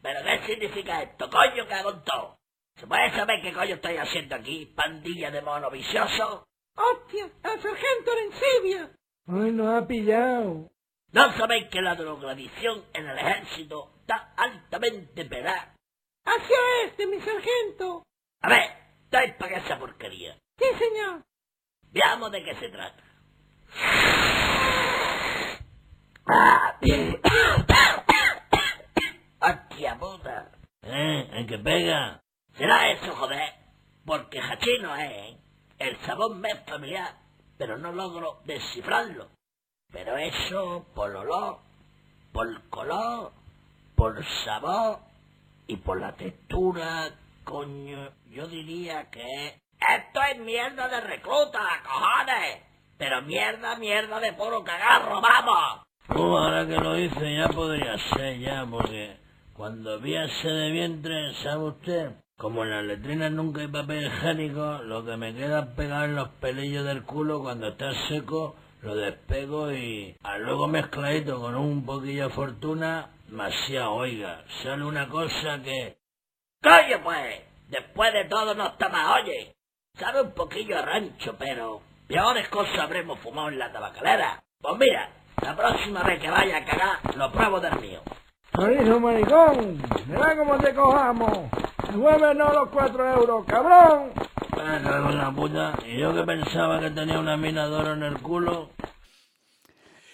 ¿Pero 0.00 0.20
qué 0.24 0.46
significa 0.46 1.02
esto? 1.02 1.28
Coño, 1.28 1.66
que 1.66 1.74
hago 1.74 1.94
todo. 2.00 2.37
¿Se 2.78 2.86
puede 2.86 3.10
saber 3.10 3.42
qué 3.42 3.52
coño 3.52 3.74
estoy 3.74 3.96
haciendo 3.96 4.36
aquí? 4.36 4.66
Pandilla 4.66 5.30
de 5.32 5.42
mono 5.42 5.68
vicioso. 5.70 6.46
¡Hostia! 6.76 7.24
¡El 7.24 7.60
sargento 7.60 8.12
Arencibia! 8.12 8.90
Ay, 9.26 9.50
nos 9.50 9.82
ha 9.82 9.86
pillado. 9.86 10.70
¿No 11.10 11.32
sabéis 11.36 11.68
que 11.70 11.82
la 11.82 11.96
drogadicción 11.96 12.84
en 12.92 13.08
el 13.08 13.18
ejército 13.18 13.90
está 14.00 14.32
altamente 14.36 15.24
penada? 15.24 15.74
¡Hacia 16.24 16.56
este, 16.84 17.06
mi 17.08 17.20
sargento! 17.20 18.04
A 18.42 18.48
ver, 18.48 18.70
¿estáis 19.04 19.34
para 19.34 19.56
esa 19.56 19.76
porquería? 19.78 20.38
¡Sí, 20.56 20.66
señor! 20.78 21.24
Veamos 21.90 22.30
de 22.30 22.44
qué 22.44 22.54
se 22.54 22.68
trata. 22.68 23.02
¡Hostia 29.40 29.98
puta! 29.98 30.52
¿Eh? 30.82 31.28
¿En 31.32 31.46
qué 31.46 31.58
pega? 31.58 32.20
¿Será 32.58 32.90
eso, 32.90 33.14
joder? 33.14 33.54
Porque 34.04 34.40
hachino 34.40 34.96
es, 34.96 35.10
¿eh? 35.12 35.38
El 35.78 35.96
sabor 36.00 36.34
me 36.34 36.50
es 36.50 36.64
familiar, 36.66 37.14
pero 37.56 37.78
no 37.78 37.92
logro 37.92 38.40
descifrarlo. 38.46 39.28
Pero 39.92 40.16
eso, 40.16 40.84
por 40.92 41.14
olor, 41.14 41.58
por 42.32 42.68
color, 42.68 43.30
por 43.94 44.24
sabor 44.44 44.98
y 45.68 45.76
por 45.76 46.00
la 46.00 46.16
textura, 46.16 47.12
coño, 47.44 48.10
yo 48.28 48.48
diría 48.48 49.08
que... 49.08 49.60
¡Esto 49.78 50.20
es 50.32 50.40
mierda 50.40 50.88
de 50.88 51.00
recluta, 51.00 51.60
cojones! 51.84 52.60
Pero 52.98 53.22
mierda, 53.22 53.76
mierda 53.76 54.18
de 54.18 54.32
puro 54.32 54.64
cagarro, 54.64 55.20
vamos. 55.20 55.86
Uh, 56.08 56.36
ahora 56.36 56.66
que 56.66 56.74
lo 56.74 56.98
hice 56.98 57.36
ya 57.36 57.46
podría 57.50 57.96
ser 58.16 58.40
ya, 58.40 58.66
porque 58.68 59.16
cuando 59.52 60.00
vi 60.00 60.16
ese 60.16 60.48
de 60.48 60.70
vientre, 60.72 61.34
¿sabe 61.44 61.64
usted? 61.68 62.12
Como 62.38 62.62
en 62.62 62.70
las 62.70 62.84
letrinas 62.84 63.32
nunca 63.32 63.62
hay 63.62 63.66
papel 63.66 64.06
higiénico, 64.06 64.78
lo 64.84 65.04
que 65.04 65.16
me 65.16 65.34
queda 65.34 65.74
pegado 65.74 66.04
en 66.04 66.14
los 66.14 66.28
pelillos 66.40 66.84
del 66.84 67.02
culo 67.02 67.40
cuando 67.40 67.66
está 67.66 67.90
seco, 68.06 68.54
lo 68.80 68.94
despego 68.94 69.72
y 69.72 70.16
a 70.22 70.38
luego 70.38 70.68
mezcladito 70.68 71.40
con 71.40 71.56
un 71.56 71.84
poquillo 71.84 72.28
de 72.28 72.34
fortuna, 72.34 73.10
demasiado, 73.26 73.92
oiga, 73.92 74.44
sale 74.62 74.84
una 74.84 75.08
cosa 75.08 75.60
que... 75.64 75.98
¡Coño, 76.62 77.02
pues! 77.02 77.42
Después 77.70 78.12
de 78.12 78.26
todo 78.26 78.54
no 78.54 78.68
está 78.68 78.88
más, 78.88 79.20
oye. 79.20 79.56
Sabe 79.98 80.22
un 80.22 80.30
poquillo 80.30 80.78
a 80.78 80.82
rancho, 80.82 81.34
pero... 81.36 81.80
Peores 82.06 82.48
cosas 82.50 82.78
habremos 82.78 83.18
fumado 83.18 83.48
en 83.48 83.58
la 83.58 83.72
tabacalera. 83.72 84.44
Pues 84.60 84.78
mira, 84.78 85.10
la 85.42 85.56
próxima 85.56 86.04
vez 86.04 86.20
que 86.20 86.30
vaya 86.30 86.58
a 86.58 86.64
cagar, 86.64 87.16
lo 87.16 87.32
pruebo 87.32 87.58
del 87.58 87.80
mío. 87.80 88.00
Chorizo 88.54 89.00
maricón, 89.00 89.82
mira 90.06 90.36
cómo 90.36 90.56
te 90.58 90.72
cojamos. 90.72 91.48
Devuélvenos 91.90 92.54
los 92.54 92.68
cuatro 92.70 93.08
euros, 93.14 93.44
cabrón. 93.46 94.10
Me 94.56 94.82
cago 94.82 95.10
en 95.10 95.18
la 95.18 95.30
puta, 95.32 95.78
y 95.86 95.98
yo 95.98 96.14
que 96.14 96.22
pensaba 96.24 96.80
que 96.80 96.90
tenía 96.90 97.18
una 97.18 97.36
mina 97.36 97.66
de 97.68 97.74
oro 97.74 97.92
en 97.94 98.02
el 98.02 98.18
culo... 98.18 98.70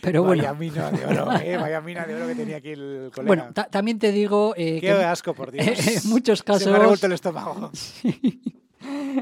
Pero 0.00 0.22
bueno. 0.22 0.42
Vaya 0.42 0.54
mina 0.54 0.90
de 0.90 1.06
oro, 1.06 1.32
¿eh? 1.40 1.56
Vaya 1.56 1.80
mina 1.80 2.04
de 2.04 2.14
oro 2.14 2.26
que 2.26 2.34
tenía 2.34 2.58
aquí 2.58 2.72
el 2.72 3.10
colega. 3.14 3.26
Bueno, 3.26 3.52
ta- 3.54 3.68
también 3.68 3.98
te 3.98 4.12
digo 4.12 4.52
eh, 4.54 4.74
Qué 4.74 4.88
que 4.88 4.92
asco, 4.92 5.32
por 5.32 5.50
Dios. 5.52 6.04
en 6.04 6.10
muchos 6.10 6.42
casos... 6.42 6.64
Se 6.64 6.70
me 6.70 6.76
ha 6.76 6.80
revuelto 6.80 7.06
el 7.06 7.12
estómago. 7.12 7.70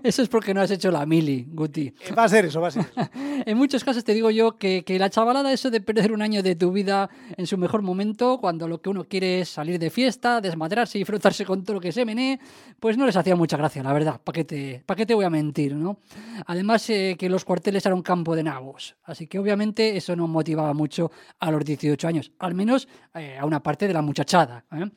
Eso 0.02 0.22
es 0.22 0.28
porque 0.28 0.54
no 0.54 0.60
has 0.60 0.70
hecho 0.70 0.90
la 0.90 1.04
mili, 1.06 1.46
Guti. 1.50 1.86
Eh, 1.86 2.12
Va 2.16 2.24
a 2.24 2.28
ser 2.28 2.46
eso, 2.46 2.60
va 2.60 2.68
a 2.68 2.70
ser 2.70 2.82
eso. 2.82 3.10
en 3.46 3.58
muchos 3.58 3.84
casos 3.84 4.04
te 4.04 4.14
digo 4.14 4.30
yo 4.30 4.58
que, 4.58 4.84
que 4.84 4.98
la 4.98 5.10
chavalada, 5.10 5.52
eso 5.52 5.70
de 5.70 5.80
perder 5.80 6.12
un 6.12 6.22
año 6.22 6.42
de 6.42 6.56
tu 6.56 6.72
vida 6.72 7.10
en 7.36 7.46
su 7.46 7.58
mejor 7.58 7.82
momento, 7.82 8.38
cuando 8.38 8.68
lo 8.68 8.80
que 8.80 8.88
uno 8.90 9.04
quiere 9.04 9.40
es 9.40 9.48
salir 9.48 9.78
de 9.78 9.90
fiesta, 9.90 10.40
desmadrarse 10.40 10.98
y 10.98 11.04
frotarse 11.04 11.44
con 11.44 11.64
todo 11.64 11.74
lo 11.74 11.80
que 11.80 11.92
se 11.92 12.04
menee, 12.04 12.38
pues 12.80 12.96
no 12.96 13.06
les 13.06 13.16
hacía 13.16 13.36
mucha 13.36 13.56
gracia, 13.56 13.82
la 13.82 13.92
verdad. 13.92 14.20
¿Para 14.22 14.34
qué 14.34 14.44
te, 14.44 14.82
pa' 14.84 14.96
qué 14.96 15.06
te 15.06 15.14
voy 15.14 15.24
a 15.24 15.30
mentir, 15.30 15.74
no? 15.74 15.98
Además, 16.46 16.88
eh, 16.90 17.16
que 17.18 17.28
los 17.28 17.44
cuarteles 17.44 17.84
eran 17.84 17.98
un 17.98 18.02
campo 18.02 18.34
de 18.34 18.42
nabos. 18.42 18.96
Así 19.04 19.26
que 19.26 19.38
obviamente 19.38 19.96
eso 19.96 20.16
no 20.16 20.26
motivaba 20.26 20.72
mucho 20.74 21.10
a 21.38 21.50
los 21.50 21.64
18 21.64 22.08
años, 22.08 22.32
al 22.38 22.54
menos 22.54 22.88
eh, 23.14 23.36
a 23.38 23.44
una 23.44 23.62
parte 23.62 23.86
de 23.86 23.94
la 23.94 24.02
muchachada. 24.02 24.64
¿eh? 24.72 24.90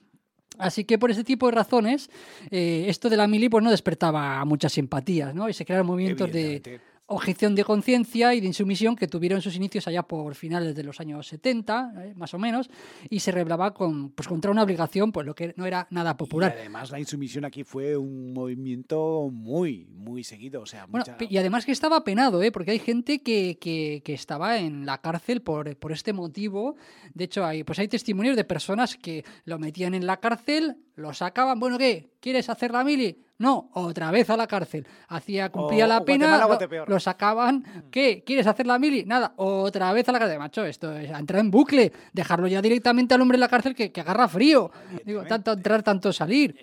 Así 0.59 0.85
que 0.85 0.97
por 0.97 1.11
ese 1.11 1.23
tipo 1.23 1.47
de 1.47 1.53
razones, 1.53 2.09
eh, 2.51 2.85
esto 2.87 3.09
de 3.09 3.17
la 3.17 3.27
mili 3.27 3.49
pues 3.49 3.63
no 3.63 3.71
despertaba 3.71 4.43
muchas 4.45 4.73
simpatías, 4.73 5.33
¿no? 5.33 5.49
Y 5.49 5.53
se 5.53 5.65
crearon 5.65 5.87
movimientos 5.87 6.31
de 6.31 6.79
objeción 7.07 7.53
de 7.55 7.63
conciencia 7.63 8.33
y 8.33 8.41
de 8.41 8.47
insumisión 8.47 8.95
que 8.95 9.07
tuvieron 9.07 9.41
sus 9.41 9.55
inicios 9.55 9.87
allá 9.87 10.03
por 10.03 10.33
finales 10.35 10.75
de 10.75 10.83
los 10.83 10.99
años 10.99 11.27
70, 11.27 11.93
eh, 11.99 12.13
más 12.15 12.33
o 12.33 12.39
menos, 12.39 12.69
y 13.09 13.19
se 13.19 13.31
rebelaba 13.31 13.73
con, 13.73 14.09
pues, 14.09 14.27
contra 14.27 14.49
una 14.51 14.63
obligación, 14.63 15.11
pues 15.11 15.25
lo 15.25 15.35
que 15.35 15.53
no 15.55 15.65
era 15.65 15.87
nada 15.91 16.17
popular. 16.17 16.53
Y 16.55 16.59
además 16.61 16.89
la 16.91 16.99
insumisión 16.99 17.45
aquí 17.45 17.63
fue 17.63 17.95
un 17.95 18.33
movimiento 18.33 19.29
muy, 19.31 19.85
muy 19.91 20.23
seguido. 20.23 20.61
O 20.61 20.65
sea, 20.65 20.87
mucha- 20.87 21.17
y 21.29 21.37
además 21.37 21.65
que 21.65 21.71
estaba 21.71 22.03
penado, 22.03 22.41
¿eh? 22.41 22.51
porque 22.51 22.71
hay 22.71 22.79
gente 22.79 23.21
que, 23.21 23.57
que- 23.59 24.01
que 24.03 24.13
estaba 24.13 24.57
en 24.57 24.85
la 24.85 24.99
cárcel 25.01 25.41
por, 25.41 25.75
por 25.77 25.91
este 25.91 26.13
motivo. 26.13 26.75
De 27.13 27.25
hecho, 27.25 27.45
hay, 27.45 27.63
pues 27.63 27.77
hay 27.79 27.87
testimonios 27.87 28.35
de 28.35 28.43
personas 28.43 28.95
que 28.97 29.23
lo 29.45 29.59
metían 29.59 29.93
en 29.93 30.07
la 30.07 30.17
cárcel, 30.19 30.77
lo 30.95 31.13
sacaban, 31.13 31.59
bueno, 31.59 31.77
¿qué? 31.77 32.09
¿Quieres 32.25 32.49
hacer 32.49 32.71
la 32.71 32.83
mili? 32.83 33.21
No, 33.38 33.69
otra 33.73 34.09
vez 34.09 34.27
a 34.31 34.35
la 34.35 34.47
cárcel. 34.47 34.88
Hacía, 35.09 35.51
cumplía 35.51 35.85
O- 35.85 35.88
la 35.88 36.03
pena, 36.03 36.39
lo, 36.47 36.85
lo 36.88 36.99
sacaban. 36.99 37.63
¿Qué? 37.91 38.23
¿Quieres 38.25 38.47
hacer 38.47 38.65
la 38.65 38.79
mili? 38.79 39.03
Nada, 39.05 39.33
otra 39.35 39.93
vez 39.93 40.09
a 40.09 40.11
la 40.11 40.17
cárcel. 40.17 40.39
Macho, 40.39 40.65
esto 40.65 40.91
es 40.97 41.11
entrar 41.11 41.39
en 41.41 41.51
bucle. 41.51 41.91
Dejarlo 42.13 42.47
ya 42.47 42.63
directamente 42.63 43.13
al 43.13 43.21
hombre 43.21 43.35
en 43.35 43.41
la 43.41 43.47
cárcel 43.47 43.75
que, 43.75 43.91
que 43.91 44.01
agarra 44.01 44.27
frío. 44.27 44.71
Digo, 45.05 45.23
tanto 45.25 45.51
entrar, 45.51 45.83
tanto 45.83 46.11
salir. 46.11 46.55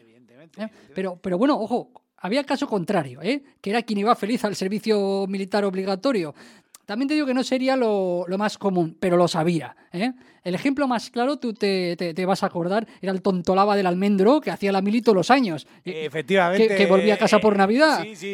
¿eh? 0.56 0.68
Pero, 0.92 1.14
pero 1.22 1.38
bueno, 1.38 1.54
ojo, 1.60 1.92
había 2.16 2.42
caso 2.42 2.66
contrario, 2.66 3.20
¿eh? 3.22 3.44
que 3.60 3.70
era 3.70 3.82
quien 3.82 4.00
iba 4.00 4.16
feliz 4.16 4.44
al 4.44 4.56
servicio 4.56 5.26
militar 5.28 5.64
obligatorio. 5.64 6.34
También 6.92 7.08
te 7.08 7.14
digo 7.14 7.26
que 7.26 7.32
no 7.32 7.42
sería 7.42 7.74
lo, 7.74 8.26
lo 8.28 8.36
más 8.36 8.58
común, 8.58 8.98
pero 9.00 9.16
lo 9.16 9.26
sabía. 9.26 9.74
¿eh? 9.94 10.12
El 10.44 10.54
ejemplo 10.54 10.86
más 10.86 11.08
claro, 11.08 11.38
tú 11.38 11.54
te, 11.54 11.96
te- 11.96 12.12
te 12.12 12.26
vas 12.26 12.42
a 12.42 12.46
acordar, 12.46 12.86
era 13.00 13.12
el 13.12 13.22
tontolaba 13.22 13.76
del 13.76 13.86
almendro 13.86 14.42
que 14.42 14.50
hacía 14.50 14.72
la 14.72 14.82
mili 14.82 15.00
todos 15.00 15.16
los 15.16 15.30
años. 15.30 15.66
Efectivamente. 15.86 16.68
Que, 16.68 16.76
que 16.76 16.86
volvía 16.86 17.14
a 17.14 17.16
casa 17.16 17.38
por 17.38 17.56
Navidad. 17.56 18.02
Sí, 18.02 18.14
sí, 18.14 18.26
sí. 18.26 18.32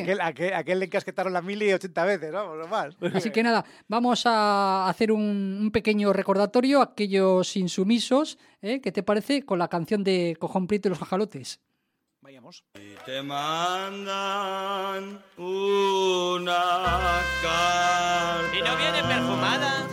Aquel, 0.00 0.20
aquel, 0.20 0.52
aquel 0.54 0.78
le 0.80 0.86
encasquetaron 0.86 1.32
la 1.32 1.40
mili 1.40 1.72
80 1.72 2.04
veces, 2.04 2.32
¿no? 2.32 2.46
Por 2.46 2.56
lo 2.58 2.66
más. 2.66 2.96
Así 3.14 3.30
que 3.30 3.44
nada, 3.44 3.64
vamos 3.86 4.24
a 4.26 4.88
hacer 4.88 5.12
un, 5.12 5.58
un 5.62 5.70
pequeño 5.70 6.12
recordatorio 6.12 6.80
a 6.80 6.84
aquellos 6.86 7.56
insumisos. 7.56 8.38
¿eh? 8.60 8.80
¿Qué 8.80 8.90
te 8.90 9.04
parece 9.04 9.44
con 9.44 9.60
la 9.60 9.68
canción 9.68 10.02
de 10.02 10.36
Cojón 10.40 10.66
Prieto 10.66 10.88
y 10.88 10.90
los 10.90 10.98
jajalotes? 10.98 11.60
Vayamos. 12.22 12.62
Te 13.06 13.22
mandan 13.22 15.24
una 15.38 17.22
carta. 17.40 18.54
¿Y 18.54 18.60
no 18.60 18.76
viene 18.76 19.02
perfumada? 19.02 19.86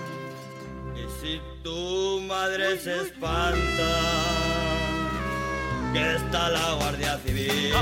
Y 0.93 1.07
si 1.21 1.41
tu 1.63 2.19
madre 2.27 2.77
se 2.79 3.03
espanta, 3.03 3.91
que 5.93 6.15
está 6.15 6.49
la 6.49 6.73
Guardia 6.73 7.17
Civil. 7.19 7.73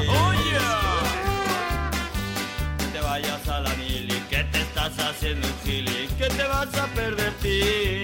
Que 2.77 2.85
te 2.93 3.01
vayas 3.01 3.47
a 3.47 3.61
la 3.61 3.73
mili, 3.77 4.19
que 4.29 4.43
te 4.43 4.61
estás 4.61 4.93
haciendo 4.99 5.47
un 5.47 5.55
gili, 5.63 6.07
que 6.19 6.27
te 6.27 6.43
vas 6.43 6.71
a 6.75 6.85
perder 6.93 7.33
ti. 7.41 8.03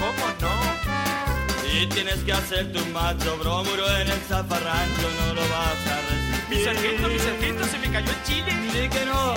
¿Cómo 0.00 0.26
no? 0.40 1.29
Y 1.72 1.86
tienes 1.86 2.16
que 2.24 2.32
hacerte 2.32 2.80
un 2.82 2.92
macho 2.92 3.36
bromuro 3.38 3.88
en 3.96 4.08
el 4.08 4.20
zafarrancho, 4.28 5.08
no 5.20 5.34
lo 5.34 5.42
vas 5.42 5.86
a 5.86 6.00
resistir. 6.08 6.58
Mi 6.58 6.64
sargento, 6.64 7.08
mi 7.08 7.18
sargento, 7.18 7.64
se 7.64 7.78
me 7.78 7.90
cayó 7.90 8.10
el 8.10 8.22
chile. 8.24 8.52
Di 8.72 8.88
que 8.88 9.04
no, 9.04 9.34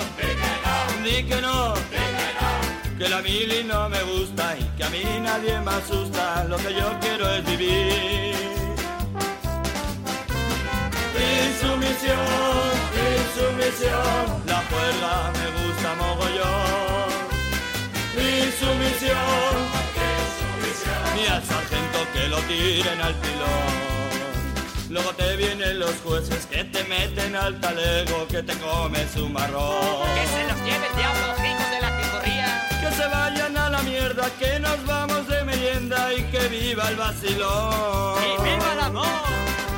di 1.04 1.24
que 1.24 1.40
no, 1.40 1.74
que 2.98 3.08
la 3.08 3.20
mili 3.22 3.64
no 3.64 3.88
me 3.88 4.02
gusta 4.02 4.56
y 4.58 4.64
que 4.76 4.84
a 4.84 4.90
mí 4.90 5.02
nadie 5.22 5.60
me 5.60 5.70
asusta. 5.70 6.44
Lo 6.44 6.56
que 6.56 6.74
yo 6.74 6.98
quiero 7.00 7.30
es 7.30 7.44
vivir. 7.44 8.34
Insumisión, 11.46 12.18
insumisión, 13.16 14.42
la 14.46 14.60
cuerda 14.70 15.32
me 15.38 15.46
gusta 15.58 15.94
mogollón. 15.94 17.08
Insumisión, 18.16 19.84
ni 21.14 21.26
al 21.26 21.42
sargento 21.44 21.98
que 22.12 22.28
lo 22.28 22.38
tiren 22.42 23.00
al 23.00 23.14
pilón. 23.14 23.94
Luego 24.90 25.12
te 25.14 25.36
vienen 25.36 25.78
los 25.78 25.94
jueces 26.04 26.46
que 26.46 26.64
te 26.64 26.84
meten 26.84 27.34
al 27.34 27.60
talego, 27.60 28.26
que 28.28 28.42
te 28.42 28.54
comes 28.58 29.16
un 29.16 29.32
marrón. 29.32 30.06
Que 30.14 30.26
se 30.26 30.42
los 30.48 30.58
lleve 30.58 30.86
el 30.90 30.96
diablo, 30.96 31.26
hijos 31.50 31.70
de 31.70 31.80
la 31.80 31.90
jijorría. 31.98 32.68
Que 32.80 32.90
se 32.96 33.06
vayan 33.06 33.56
a 33.56 33.70
la 33.70 33.82
mierda, 33.82 34.30
que 34.38 34.60
nos 34.60 34.84
vamos 34.86 35.26
de 35.28 35.44
merienda 35.44 36.12
y 36.12 36.22
que 36.24 36.48
viva 36.48 36.88
el 36.88 36.96
vacilón. 36.96 38.22
¡Y 38.22 38.42
viva 38.42 38.72
el 38.72 38.80
amor! 38.80 39.06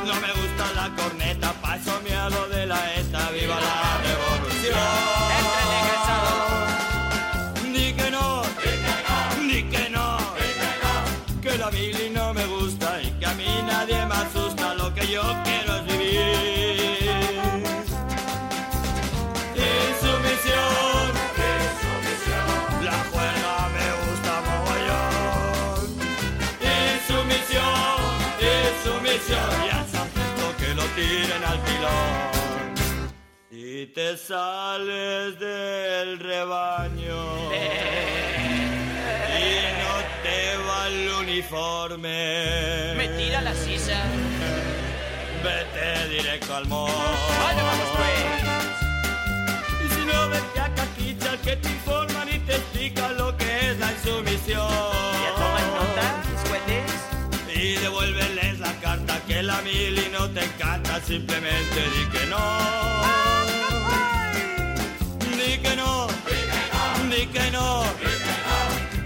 No 0.06 0.14
me 0.14 0.32
gusta 0.32 0.64
la 0.74 0.94
corneta, 0.94 1.52
paso 1.62 2.00
me 2.04 2.14
hago 2.14 2.48
de 2.48 2.66
la 2.66 2.94
ETA, 2.96 3.30
viva 3.30 3.56
la 3.60 3.98
revolución. 4.08 5.35
Tiren 30.96 31.44
al 31.44 31.58
pilón. 31.60 32.72
Y 33.50 33.86
te 33.86 34.16
sales 34.16 35.38
del 35.38 36.18
rebaño 36.18 37.22
y 39.40 39.48
no 39.82 39.94
te 40.24 40.38
va 40.66 40.88
el 40.88 41.08
uniforme. 41.22 42.94
Me 42.96 43.08
tira 43.18 43.40
la 43.42 43.54
sisa. 43.54 43.98
Vete 45.44 46.08
directo 46.08 46.56
al 46.56 46.66
mall. 46.66 46.90
Vaya, 47.42 47.62
vamos 47.62 47.90
pues. 47.98 48.20
Y 49.84 49.94
si 49.94 50.02
no 50.06 50.28
vete 50.30 50.60
a 50.60 50.74
caquicha 50.74 51.36
que 51.44 51.56
te 51.56 51.68
informan 51.68 52.28
y 52.28 52.38
te 52.40 52.56
explican 52.56 53.16
lo 53.16 53.36
que 53.36 53.70
es 53.70 53.78
la 53.78 53.92
insumisión. 53.92 54.95
Que 59.56 59.62
la 59.62 59.62
mili 59.62 60.08
no 60.12 60.28
te 60.30 60.44
encanta, 60.44 61.00
simplemente 61.00 61.80
di 61.90 62.04
que 62.12 62.26
no. 62.26 62.36
Di 65.36 65.58
que 65.58 65.76
no, 65.76 66.06
di 67.10 67.26
que 67.26 67.50
no, 67.50 67.84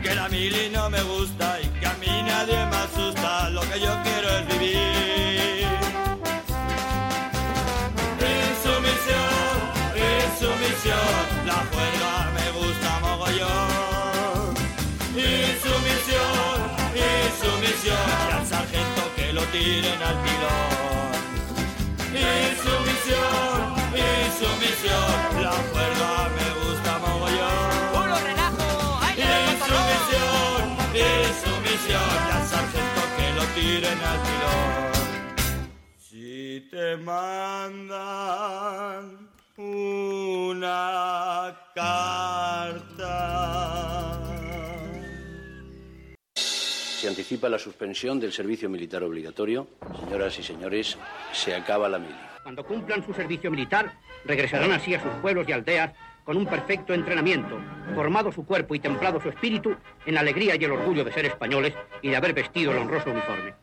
que 0.03 0.15
la 0.15 0.29
mili 0.29 0.71
no 0.71 0.91
me 0.91 1.03
gusta 1.03 1.61
y 1.61 1.69
que 1.79 1.87
a 1.87 1.95
mí 1.95 2.23
nadie 2.23 2.67
me 2.67 2.77
asusta, 2.77 3.51
lo 3.51 3.61
que 3.61 3.81
yo 3.81 3.97
quiero 4.03 4.29
es 4.39 4.47
vivir. 4.49 5.67
Insumisión, 8.51 9.55
insumisión, 10.25 11.47
la 11.47 11.59
juerga 11.71 12.31
me 12.35 12.40
insumisión, 17.41 17.97
y 18.29 18.33
al 18.33 18.45
sargento 18.47 19.03
que 19.17 19.33
lo 19.33 19.43
tiren 19.45 20.03
al 20.03 20.21
pilón. 20.23 21.11
Insumisión, 22.13 23.75
insumisión, 23.97 25.43
la 25.43 25.53
juerga 25.71 26.29
me 26.37 26.49
gusta 26.61 26.91
mogollón. 26.99 27.73
¡Puro 27.93 28.17
relajo! 28.19 28.69
¡Ay, 29.01 29.15
que 29.17 29.25
me 29.25 29.31
Insumisión, 29.53 30.63
insumisión, 30.93 32.11
y 32.29 32.31
al 32.31 32.45
sargento 32.47 33.01
que 33.17 33.27
lo 33.33 33.45
tiren 33.55 33.99
al 34.11 34.19
pilón. 34.27 34.93
Si 35.99 36.69
te 36.71 36.87
mandan 36.97 39.05
una 39.57 41.57
carta. 41.75 44.10
Se 47.01 47.09
anticipa 47.09 47.49
la 47.49 47.59
suspensión 47.59 48.21
del 48.21 48.31
servicio 48.31 48.69
militar 48.69 49.03
obligatorio. 49.03 49.67
Señoras 50.05 50.39
y 50.39 50.43
señores, 50.43 50.99
se 51.33 51.55
acaba 51.55 51.89
la 51.89 51.99
mili. 51.99 52.15
Cuando 52.43 52.63
cumplan 52.63 53.03
su 53.03 53.15
servicio 53.15 53.51
militar, 53.51 53.95
regresarán 54.27 54.71
así 54.73 54.95
a 54.95 55.03
sus 55.03 55.11
pueblos 55.23 55.49
y 55.49 55.53
aldeas 55.53 55.95
con 56.25 56.37
un 56.37 56.45
perfecto 56.45 56.93
entrenamiento, 56.93 57.59
formado 57.95 58.31
su 58.31 58.45
cuerpo 58.45 58.75
y 58.75 58.81
templado 58.81 59.19
su 59.19 59.31
espíritu 59.31 59.75
en 60.05 60.13
la 60.13 60.21
alegría 60.21 60.57
y 60.57 60.65
el 60.65 60.73
orgullo 60.73 61.03
de 61.03 61.11
ser 61.11 61.25
españoles 61.25 61.73
y 62.03 62.11
de 62.11 62.17
haber 62.17 62.35
vestido 62.35 62.73
el 62.73 62.77
honroso 62.77 63.11
uniforme. 63.11 63.55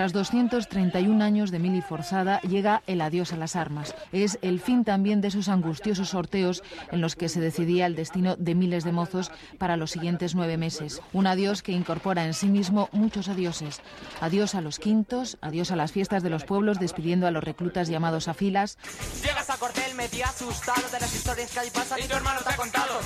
Tras 0.00 0.14
231 0.14 1.22
años 1.22 1.50
de 1.50 1.58
mili 1.58 1.82
forzada, 1.82 2.40
llega 2.40 2.82
el 2.86 3.02
adiós 3.02 3.34
a 3.34 3.36
las 3.36 3.54
armas. 3.54 3.94
Es 4.12 4.38
el 4.40 4.58
fin 4.58 4.82
también 4.82 5.20
de 5.20 5.28
esos 5.28 5.50
angustiosos 5.50 6.08
sorteos 6.08 6.62
en 6.90 7.02
los 7.02 7.16
que 7.16 7.28
se 7.28 7.38
decidía 7.38 7.84
el 7.84 7.96
destino 7.96 8.34
de 8.36 8.54
miles 8.54 8.84
de 8.84 8.92
mozos 8.92 9.30
para 9.58 9.76
los 9.76 9.90
siguientes 9.90 10.34
nueve 10.34 10.56
meses. 10.56 11.02
Un 11.12 11.26
adiós 11.26 11.62
que 11.62 11.72
incorpora 11.72 12.24
en 12.24 12.32
sí 12.32 12.46
mismo 12.46 12.88
muchos 12.92 13.28
adioses. 13.28 13.82
Adiós 14.22 14.54
a 14.54 14.62
los 14.62 14.78
quintos, 14.78 15.36
adiós 15.42 15.70
a 15.70 15.76
las 15.76 15.92
fiestas 15.92 16.22
de 16.22 16.30
los 16.30 16.44
pueblos, 16.44 16.80
despidiendo 16.80 17.26
a 17.26 17.30
los 17.30 17.44
reclutas 17.44 17.90
llamados 17.90 18.26
a 18.28 18.32
filas. 18.32 18.78
Llegas 19.22 19.50
a 19.50 19.58
cuartel 19.58 19.94
medio 19.96 20.24
asustado 20.24 20.88
de 20.90 20.98
las 20.98 21.14
historias 21.14 21.50
que 21.50 21.60
ahí 21.60 21.68
y 22.02 22.08
tu 22.08 22.16
hermano 22.16 22.40
te 22.40 22.54
ha 22.54 22.56
contado. 22.56 23.00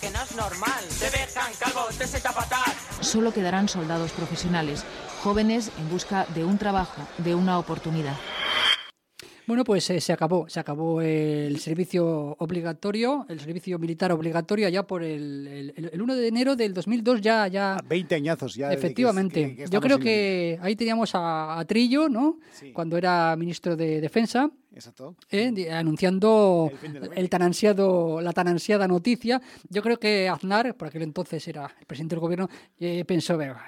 Que 0.00 0.10
no 0.10 0.22
es 0.22 0.34
normal. 0.36 0.84
Te 0.98 1.10
dejan 1.10 1.52
calvo, 1.58 1.86
te 1.98 2.06
se. 2.06 2.20
Solo 3.00 3.32
quedarán 3.32 3.68
soldados 3.68 4.10
profesionales, 4.12 4.84
jóvenes 5.22 5.70
en 5.76 5.90
busca 5.90 6.24
de 6.34 6.44
un 6.44 6.56
trabajo, 6.56 7.02
de 7.18 7.34
una 7.34 7.58
oportunidad. 7.58 8.16
Bueno, 9.46 9.64
pues 9.64 9.88
eh, 9.90 10.00
se 10.00 10.12
acabó, 10.12 10.48
se 10.48 10.60
acabó 10.60 11.00
el 11.02 11.58
servicio 11.58 12.36
obligatorio, 12.38 13.26
el 13.28 13.40
servicio 13.40 13.78
militar 13.78 14.12
obligatorio 14.12 14.68
ya 14.68 14.86
por 14.86 15.02
el, 15.02 15.72
el, 15.76 15.90
el 15.92 16.02
1 16.02 16.14
de 16.14 16.28
enero 16.28 16.56
del 16.56 16.72
2002 16.72 17.20
ya... 17.20 17.48
ya 17.48 17.78
20 17.88 18.14
añazos 18.14 18.54
ya. 18.54 18.68
que- 18.68 18.74
Efectivamente. 18.76 19.48
que- 19.56 19.56
que 19.64 19.70
Yo 19.70 19.80
creo 19.80 19.98
que 19.98 20.58
ahí 20.62 20.76
teníamos 20.76 21.14
a, 21.14 21.58
a 21.58 21.64
Trillo, 21.64 22.08
¿no? 22.08 22.38
Cuando 22.72 22.96
era 22.96 23.34
ministro 23.36 23.74
de 23.76 24.00
Defensa. 24.00 24.50
Exacto. 24.72 25.16
¿eh? 25.32 25.68
Anunciando 25.72 26.70
El 27.16 27.28
tan 27.28 27.42
ansiado, 27.42 28.20
la 28.20 28.32
tan 28.32 28.46
ansiada 28.46 28.86
noticia. 28.86 29.42
Yo 29.68 29.82
creo 29.82 29.98
que 29.98 30.28
Aznar, 30.28 30.76
por 30.76 30.86
aquel 30.88 31.02
entonces 31.02 31.46
era 31.48 31.74
el 31.80 31.86
presidente 31.86 32.14
del 32.14 32.20
gobierno, 32.20 32.48
eh, 32.78 33.04
pensó, 33.04 33.36
"Venga, 33.36 33.60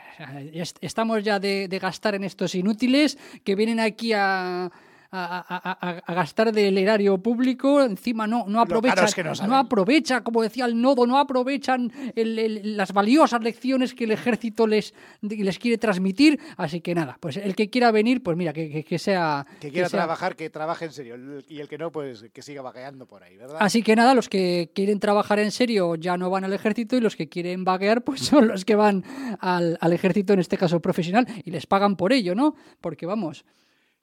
ya 0.53 0.63
est- 0.63 0.79
estamos 0.81 1.25
ya 1.25 1.41
de, 1.41 1.67
de 1.67 1.79
gastar 1.81 2.15
en 2.15 2.23
estos 2.23 2.55
inútiles 2.55 3.19
que 3.43 3.57
vienen 3.57 3.81
aquí 3.81 4.13
a... 4.15 4.71
A, 5.15 5.45
a- 5.47 6.01
a- 6.07 6.15
gastar 6.15 6.53
del 6.53 6.79
erario 6.79 7.19
público, 7.19 7.83
encima 7.83 8.27
no, 8.27 8.47
no 8.49 8.63
aprovechan, 8.63 9.05
es 9.05 9.15
que 9.15 9.23
no 9.23 9.35
no 9.47 9.57
aprovecha, 9.59 10.23
como 10.23 10.41
decía 10.43 10.65
el 10.65 10.81
nodo, 10.81 11.07
no 11.07 11.19
aprovechan 11.19 11.93
el- 12.17 12.39
el- 12.39 12.77
las 12.79 12.95
valiosas 12.95 13.43
lecciones 13.43 13.93
que 13.93 14.05
el 14.05 14.13
ejército 14.13 14.67
les, 14.67 14.95
les 15.21 15.59
quiere 15.59 15.77
transmitir. 15.77 16.41
Así 16.57 16.81
que 16.81 16.95
nada, 16.95 17.19
pues 17.21 17.37
el 17.37 17.55
que 17.55 17.69
quiera 17.69 17.91
venir, 17.91 18.23
pues 18.23 18.39
mira, 18.39 18.55
que, 18.55 18.71
que- 18.71 18.85
que 18.85 18.99
sea. 18.99 19.47
Que 19.61 19.71
quiera 19.71 19.91
sea- 19.91 19.99
trabajar, 20.01 20.35
que 20.35 20.49
trabaje 20.49 20.87
en 20.87 20.93
serio. 20.93 21.17
Y 21.47 21.61
el 21.61 21.69
que 21.69 21.77
no, 21.77 21.93
pues 21.93 22.25
que 22.33 22.41
siga 22.41 22.63
vagueando 22.63 23.05
por 23.07 23.23
ahí, 23.23 23.37
¿verdad? 23.37 23.59
Así 23.61 23.83
que 23.83 23.95
nada, 23.95 24.15
los 24.15 24.31
que 24.31 24.71
quieren 24.75 24.99
trabajar 24.99 25.39
en 25.41 25.51
serio 25.51 25.95
ya 25.97 26.17
no 26.17 26.31
van 26.31 26.45
al 26.45 26.55
ejército 26.55 26.97
y 26.97 27.03
los 27.03 27.17
que 27.17 27.29
quieren 27.29 27.65
vaguear 27.65 28.03
pues 28.03 28.21
son 28.47 28.49
los 28.49 28.65
que 28.65 28.77
van 28.77 29.05
al, 29.41 29.77
al 29.79 29.93
ejército, 29.93 30.33
en 30.33 30.39
este 30.41 30.57
caso 30.57 30.81
profesional, 30.81 31.27
y 31.45 31.51
les 31.51 31.67
pagan 31.67 31.97
por 31.97 32.15
ello, 32.15 32.35
¿no? 32.35 32.55
Porque 32.81 33.05
vamos. 33.05 33.45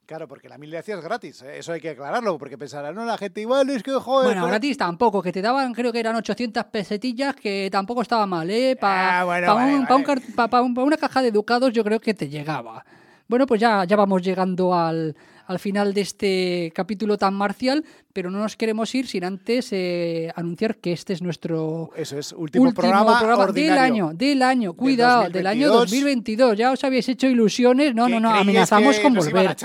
Claro, 0.10 0.28
porque 0.28 0.50
la 0.50 0.58
milicia 0.58 0.96
es 0.96 1.04
gratis, 1.04 1.44
¿eh? 1.44 1.60
eso 1.60 1.72
hay 1.72 1.80
que 1.80 1.92
aclararlo, 1.92 2.36
porque 2.40 2.58
pensarán, 2.58 2.96
no, 2.96 3.06
la 3.06 3.16
gente 3.16 3.42
igual 3.42 3.70
es 3.70 3.84
que, 3.84 3.92
joder... 3.92 4.26
Bueno, 4.30 4.42
pero- 4.42 4.48
gratis 4.48 4.76
tampoco, 4.76 5.22
que 5.22 5.32
te 5.32 5.40
daban, 5.40 5.72
creo 5.72 5.92
que 5.94 6.00
eran 6.00 6.16
800 6.16 6.64
pesetillas, 6.64 7.36
que 7.36 7.70
tampoco 7.72 8.02
estaba 8.02 8.26
mal, 8.26 8.50
¿eh? 8.50 8.76
Para 8.76 9.20
Ah, 9.20 9.24
bueno, 9.26 9.54
vale, 9.54 9.76
un, 9.76 9.86
vale. 9.86 10.22
pa- 10.50 10.62
un- 10.64 10.74
pa 10.74 10.82
una 10.82 10.98
caja 10.98 11.22
de 11.22 11.28
educados 11.28 11.72
yo 11.74 11.84
creo 11.84 12.00
que 12.00 12.16
te 12.16 12.28
llegaba. 12.28 12.84
Bueno, 13.28 13.46
pues 13.46 13.62
ya, 13.62 13.84
ya 13.84 13.96
vamos 13.96 14.24
llegando 14.24 14.74
al, 14.74 15.16
al 15.50 15.58
final 15.60 15.94
de 15.96 16.02
este 16.02 16.72
capítulo 16.76 17.18
tan 17.18 17.34
marcial, 17.34 17.84
pero 18.14 18.30
no 18.30 18.38
nos 18.40 18.56
queremos 18.56 18.94
ir 18.94 19.08
sin 19.08 19.24
antes 19.24 19.70
eh, 19.72 20.32
anunciar 20.36 20.78
que 20.78 20.92
este 20.94 21.14
es 21.14 21.22
nuestro 21.22 21.90
Eso 21.96 22.18
es, 22.20 22.34
último, 22.34 22.72
programa, 22.74 23.20
del 23.20 23.30
ordinario. 23.32 23.82
año, 23.82 24.12
del 24.14 24.42
año, 24.44 24.74
cuidado, 24.74 25.30
del 25.30 25.48
año 25.48 25.70
2022. 25.70 25.90
2022. 25.90 26.58
Ya 26.58 26.72
os 26.72 26.84
habéis 26.84 27.10
hecho 27.10 27.28
ilusiones, 27.28 27.96
no, 27.96 28.08
no, 28.08 28.20
no, 28.20 28.30
amenazamos 28.32 29.00
con 29.00 29.14
volver. 29.16 29.56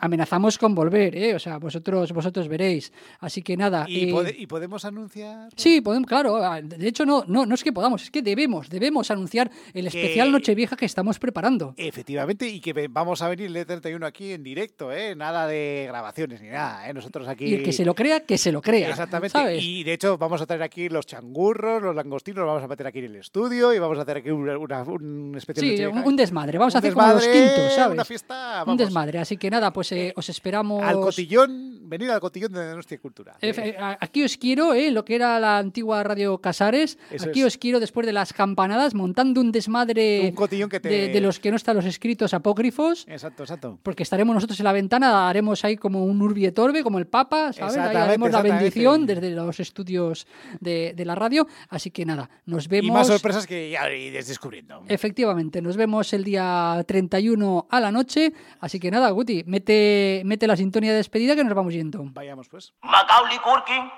amenazamos 0.00 0.58
con 0.58 0.74
volver, 0.74 1.16
¿eh? 1.16 1.34
O 1.34 1.38
sea, 1.38 1.58
vosotros, 1.58 2.12
vosotros 2.12 2.48
veréis. 2.48 2.92
Así 3.20 3.42
que 3.42 3.56
nada. 3.56 3.86
¿Y, 3.88 4.10
eh, 4.10 4.12
pode- 4.12 4.34
y 4.36 4.46
podemos 4.46 4.84
anunciar? 4.84 5.48
Sí, 5.56 5.80
podemos, 5.80 6.06
claro. 6.08 6.36
ah, 6.36 6.60
De 6.60 6.86
hecho, 6.88 7.06
no, 7.06 7.24
no, 7.26 7.46
no 7.46 7.54
es 7.54 7.64
que 7.64 7.72
podamos, 7.72 8.02
es 8.02 8.10
que 8.10 8.22
debemos, 8.22 8.68
debemos 8.68 9.10
anunciar 9.10 9.50
el 9.74 9.88
Que- 9.90 10.00
especial 10.02 10.30
Nochevieja 10.32 10.76
que 10.76 10.84
estamos 10.86 11.18
preparando. 11.18 11.74
Efectivamente, 11.76 12.48
y 12.48 12.60
que 12.60 12.88
vamos 12.88 13.22
a 13.22 13.28
venir 13.28 13.50
31 13.86 14.06
aquí 14.06 14.32
en 14.32 14.42
directo, 14.42 14.92
¿eh? 14.92 15.14
Nada 15.14 15.46
de 15.46 15.84
grabaciones 15.88 16.40
ni 16.42 16.48
nada, 16.48 16.88
¿eh? 16.88 16.92
Nosotros 16.94 17.28
aquí... 17.28 17.44
Y 17.46 17.54
el 17.54 17.62
que 17.62 17.72
se 17.72 17.84
lo 17.84 17.94
crea, 17.94 18.20
que 18.20 18.36
se 18.36 18.50
lo 18.52 18.60
crea. 18.60 18.90
Exactamente. 18.90 19.30
¿sabes? 19.30 19.62
Y 19.62 19.84
de 19.84 19.92
hecho 19.92 20.18
vamos 20.18 20.40
a 20.42 20.46
traer 20.46 20.62
aquí 20.62 20.88
los 20.88 21.06
changurros, 21.06 21.82
los 21.82 21.94
langostinos, 21.94 22.38
los 22.38 22.46
vamos 22.46 22.64
a 22.64 22.68
meter 22.68 22.86
aquí 22.88 22.98
en 22.98 23.04
el 23.06 23.16
estudio 23.16 23.72
y 23.72 23.78
vamos 23.78 23.98
a 23.98 24.02
hacer 24.02 24.18
aquí 24.18 24.30
una, 24.30 24.58
una, 24.58 24.82
un 24.82 25.34
especial 25.36 25.64
Sí, 25.66 25.82
noche 25.82 26.08
un, 26.08 26.16
desmadre. 26.16 26.58
Vamos 26.58 26.74
a 26.74 26.78
hacer 26.78 26.92
como 26.94 27.06
los 27.06 27.22
desmadre, 27.24 27.46
quintos, 27.54 27.72
¿sabes? 27.74 27.92
Una 27.94 28.04
fiesta, 28.04 28.64
Un 28.66 28.76
desmadre. 28.76 29.18
Así 29.20 29.36
que 29.36 29.50
nada, 29.50 29.72
pues 29.72 29.92
eh, 29.92 30.12
os 30.16 30.28
esperamos. 30.28 30.82
al 30.82 31.00
cotillón, 31.00 31.88
venir 31.88 32.10
al 32.10 32.20
cotillón 32.20 32.52
de 32.52 32.74
nuestra 32.74 32.98
cultura. 32.98 33.36
Eh, 33.40 33.76
Aquí 34.00 34.24
os 34.24 34.36
quiero, 34.36 34.74
¿eh? 34.74 34.90
lo 34.90 35.04
que 35.04 35.14
era 35.14 35.38
la 35.38 35.58
antigua 35.58 36.02
Radio 36.02 36.38
Casares. 36.38 36.98
Eso 37.10 37.28
aquí 37.28 37.40
es. 37.40 37.46
os 37.46 37.58
quiero 37.58 37.78
después 37.80 38.06
de 38.06 38.12
las 38.12 38.32
campanadas, 38.32 38.94
montando 38.94 39.40
un 39.40 39.52
desmadre 39.52 40.22
Un 40.28 40.34
cotillón 40.34 40.68
que 40.68 40.80
te- 40.80 40.88
de, 40.88 41.08
de 41.08 41.20
los 41.20 41.38
que 41.38 41.50
no 41.50 41.56
están 41.56 41.76
los 41.76 41.84
escritos 41.84 42.34
apócrifos. 42.34 43.04
Exacto, 43.08 43.42
exacto. 43.44 43.75
Porque 43.82 44.02
estaremos 44.02 44.34
nosotros 44.34 44.58
en 44.60 44.64
la 44.64 44.72
ventana, 44.72 45.28
haremos 45.28 45.64
ahí 45.64 45.76
como 45.76 46.04
un 46.04 46.20
urbi 46.22 46.46
et 46.46 46.58
orbe, 46.58 46.82
como 46.82 46.98
el 46.98 47.06
Papa, 47.06 47.52
¿sabes? 47.52 47.76
Ahí 47.76 47.96
haremos 47.96 48.30
la 48.30 48.42
bendición 48.42 49.06
desde 49.06 49.30
los 49.30 49.60
estudios 49.60 50.26
de, 50.60 50.92
de 50.96 51.04
la 51.04 51.14
radio. 51.14 51.46
Así 51.68 51.90
que 51.90 52.04
nada, 52.04 52.28
nos 52.44 52.68
vemos. 52.68 52.88
Y 52.88 52.90
más 52.90 53.06
sorpresas 53.06 53.46
que 53.46 53.70
ya 53.70 53.88
iréis 53.90 54.28
descubriendo. 54.28 54.82
Efectivamente, 54.88 55.62
nos 55.62 55.76
vemos 55.76 56.12
el 56.12 56.24
día 56.24 56.82
31 56.86 57.66
a 57.70 57.80
la 57.80 57.92
noche. 57.92 58.32
Así 58.60 58.80
que 58.80 58.90
nada, 58.90 59.10
Guti, 59.10 59.44
mete, 59.46 60.22
mete 60.24 60.46
la 60.46 60.56
sintonía 60.56 60.90
de 60.90 60.98
despedida 60.98 61.34
que 61.34 61.44
nos 61.44 61.54
vamos 61.54 61.72
yendo. 61.72 62.02
Vayamos 62.12 62.48
pues. 62.48 62.72
Macaulay 62.82 63.38
Culkin, 63.38 63.90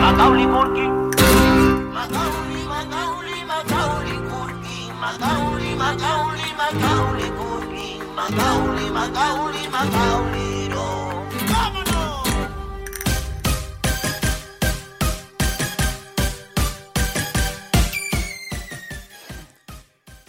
Macaulay 0.00 0.46
Culkin. 0.46 0.90
Macaulay, 1.92 2.64
Macaulay, 2.66 3.44
Macaulay 3.44 4.18
Culkin. 4.30 4.94
Macaulay, 5.00 5.74
Macaulay, 5.76 6.52
Macaulay 6.56 7.30
Culkin. 7.30 7.77
Macaulay, 8.18 8.90
Macaulay, 8.90 9.68
Macaulay, 9.68 10.67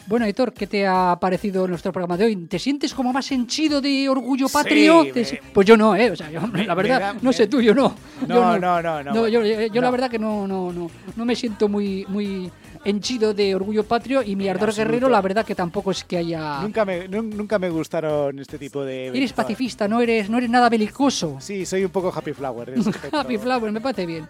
Bueno, 0.10 0.26
Héctor, 0.26 0.52
¿qué 0.54 0.65
te 0.65 0.88
ha 0.88 1.15
parecido 1.22 1.67
nuestro 1.67 1.91
programa 1.91 2.17
de 2.17 2.26
hoy? 2.26 2.36
¿Te 2.48 2.58
sientes 2.58 2.95
como 2.95 3.13
más 3.13 3.32
henchido 3.32 3.80
de 3.80 4.10
orgullo 4.10 4.50
patrio? 4.50 5.04
Sí, 5.04 5.12
¿Te 5.12 5.19
me- 5.19 5.26
si- 5.26 5.38
Pues 5.54 5.67
yo 5.67 5.78
no, 5.78 5.95
¿eh? 5.95 6.10
O 6.10 6.15
sea, 6.15 6.32
yo, 6.32 6.41
la 6.65 6.74
verdad, 6.74 7.00
da- 7.00 7.15
no 7.22 7.32
sé 7.32 7.45
tú, 7.45 7.62
yo 7.62 7.76
no. 7.76 7.93
No, 8.28 8.36
Yo 8.54 8.60
no, 8.60 8.82
no, 8.82 9.04
no, 9.04 9.28
yo, 9.28 9.43
yo- 9.45 9.67
yo 9.67 9.82
la 9.82 9.88
no. 9.88 9.91
verdad 9.91 10.10
que 10.10 10.17
no, 10.17 10.48
no, 10.48 10.74
no, 10.74 10.89
no 11.15 11.26
me 11.26 11.36
siento 11.36 11.69
muy, 11.69 12.08
muy 12.10 12.52
henchido 12.84 13.36
de 13.36 13.54
orgullo 13.54 13.84
patrio 13.84 14.24
y 14.24 14.36
mi 14.36 14.50
ardor 14.50 14.69
absoluto. 14.69 14.89
guerrero, 14.89 15.10
la 15.10 15.22
verdad 15.22 15.45
que 15.45 15.54
tampoco 15.54 15.91
es 15.91 16.04
que 16.04 16.17
haya... 16.17 16.62
Nunca 16.62 16.86
me, 16.86 17.08
nun- 17.08 17.30
nunca 17.36 17.60
me 17.60 17.69
gustaron 17.69 18.39
este 18.39 18.58
tipo 18.58 18.84
de... 18.84 19.08
Eres 19.10 19.32
pacifista, 19.34 19.88
no 19.88 20.02
eres, 20.02 20.28
no 20.28 20.39
eres 20.39 20.50
nada 20.50 20.69
belicoso. 20.69 21.38
Sí, 21.39 21.67
soy 21.67 21.84
un 21.86 21.91
poco 21.91 22.12
happy 22.15 22.34
flower. 22.34 22.69
en. 22.72 22.84
Happy 23.12 23.38
Flower, 23.38 23.72
me 23.72 23.80
parece 23.80 24.08
bien. 24.08 24.28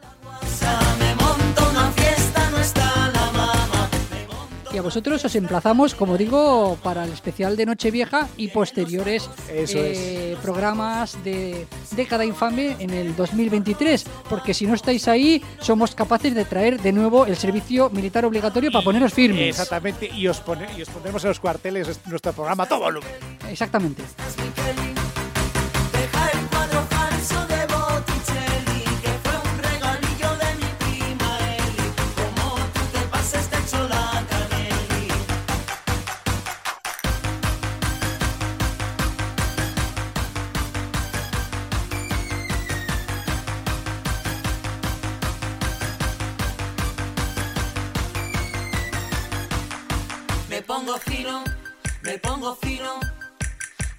Y 4.72 4.78
a 4.78 4.82
vosotros 4.84 5.26
os 5.26 5.36
emplazamos, 5.36 5.96
como 5.96 6.16
digo, 6.16 6.78
para 6.84 7.04
el 7.04 7.12
especial 7.12 7.58
de 7.58 7.66
Nochevieja 7.66 8.28
y 8.38 8.50
posteriores 8.50 9.28
eh, 9.50 10.38
programas 10.44 11.18
de 11.24 11.66
Década 11.96 12.24
Infame 12.24 12.76
en 12.80 12.92
el 12.92 13.16
2023. 13.16 14.06
Porque 14.30 14.54
si 14.54 14.68
no 14.68 14.76
estáis 14.76 15.08
ahí, 15.08 15.44
somos 15.60 15.96
capaces 15.96 16.36
de 16.36 16.46
traer 16.46 16.80
de 16.80 16.92
nuevo 16.92 17.26
el 17.26 17.36
servicio 17.36 17.90
militar 17.90 18.26
obligatorio 18.26 18.72
para 18.72 18.86
poneros 18.86 19.12
firmes. 19.12 19.50
Exactamente, 19.50 20.08
y 20.14 20.28
os, 20.28 20.40
pone- 20.40 20.68
y 20.78 20.84
os 20.84 20.90
pondremos 20.90 21.24
en 21.24 21.30
los 21.30 21.40
cuarteles 21.40 21.88
es- 21.88 22.00
nuestro 22.06 22.32
programa 22.34 22.68
todo 22.68 22.80
volumen. 22.82 23.10
Exactamente. 23.50 24.04
Me 52.10 52.18
pongo 52.18 52.56
fino. 52.56 53.00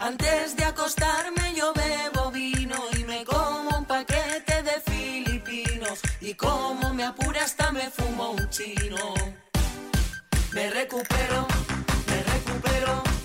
Antes 0.00 0.56
de 0.56 0.64
acostarme 0.64 1.54
yo 1.54 1.72
bebo 1.72 2.32
vino 2.32 2.76
y 2.98 3.04
me 3.04 3.24
como 3.24 3.78
un 3.78 3.84
paquete 3.84 4.62
de 4.64 4.76
filipinos 4.90 6.00
y 6.20 6.34
como 6.34 6.92
me 6.92 7.04
apura 7.04 7.44
hasta 7.44 7.70
me 7.70 7.88
fumo 7.88 8.30
un 8.30 8.50
chino. 8.50 9.14
Me 10.52 10.70
recupero, 10.70 11.46
me 12.08 12.18
recupero 12.32 13.19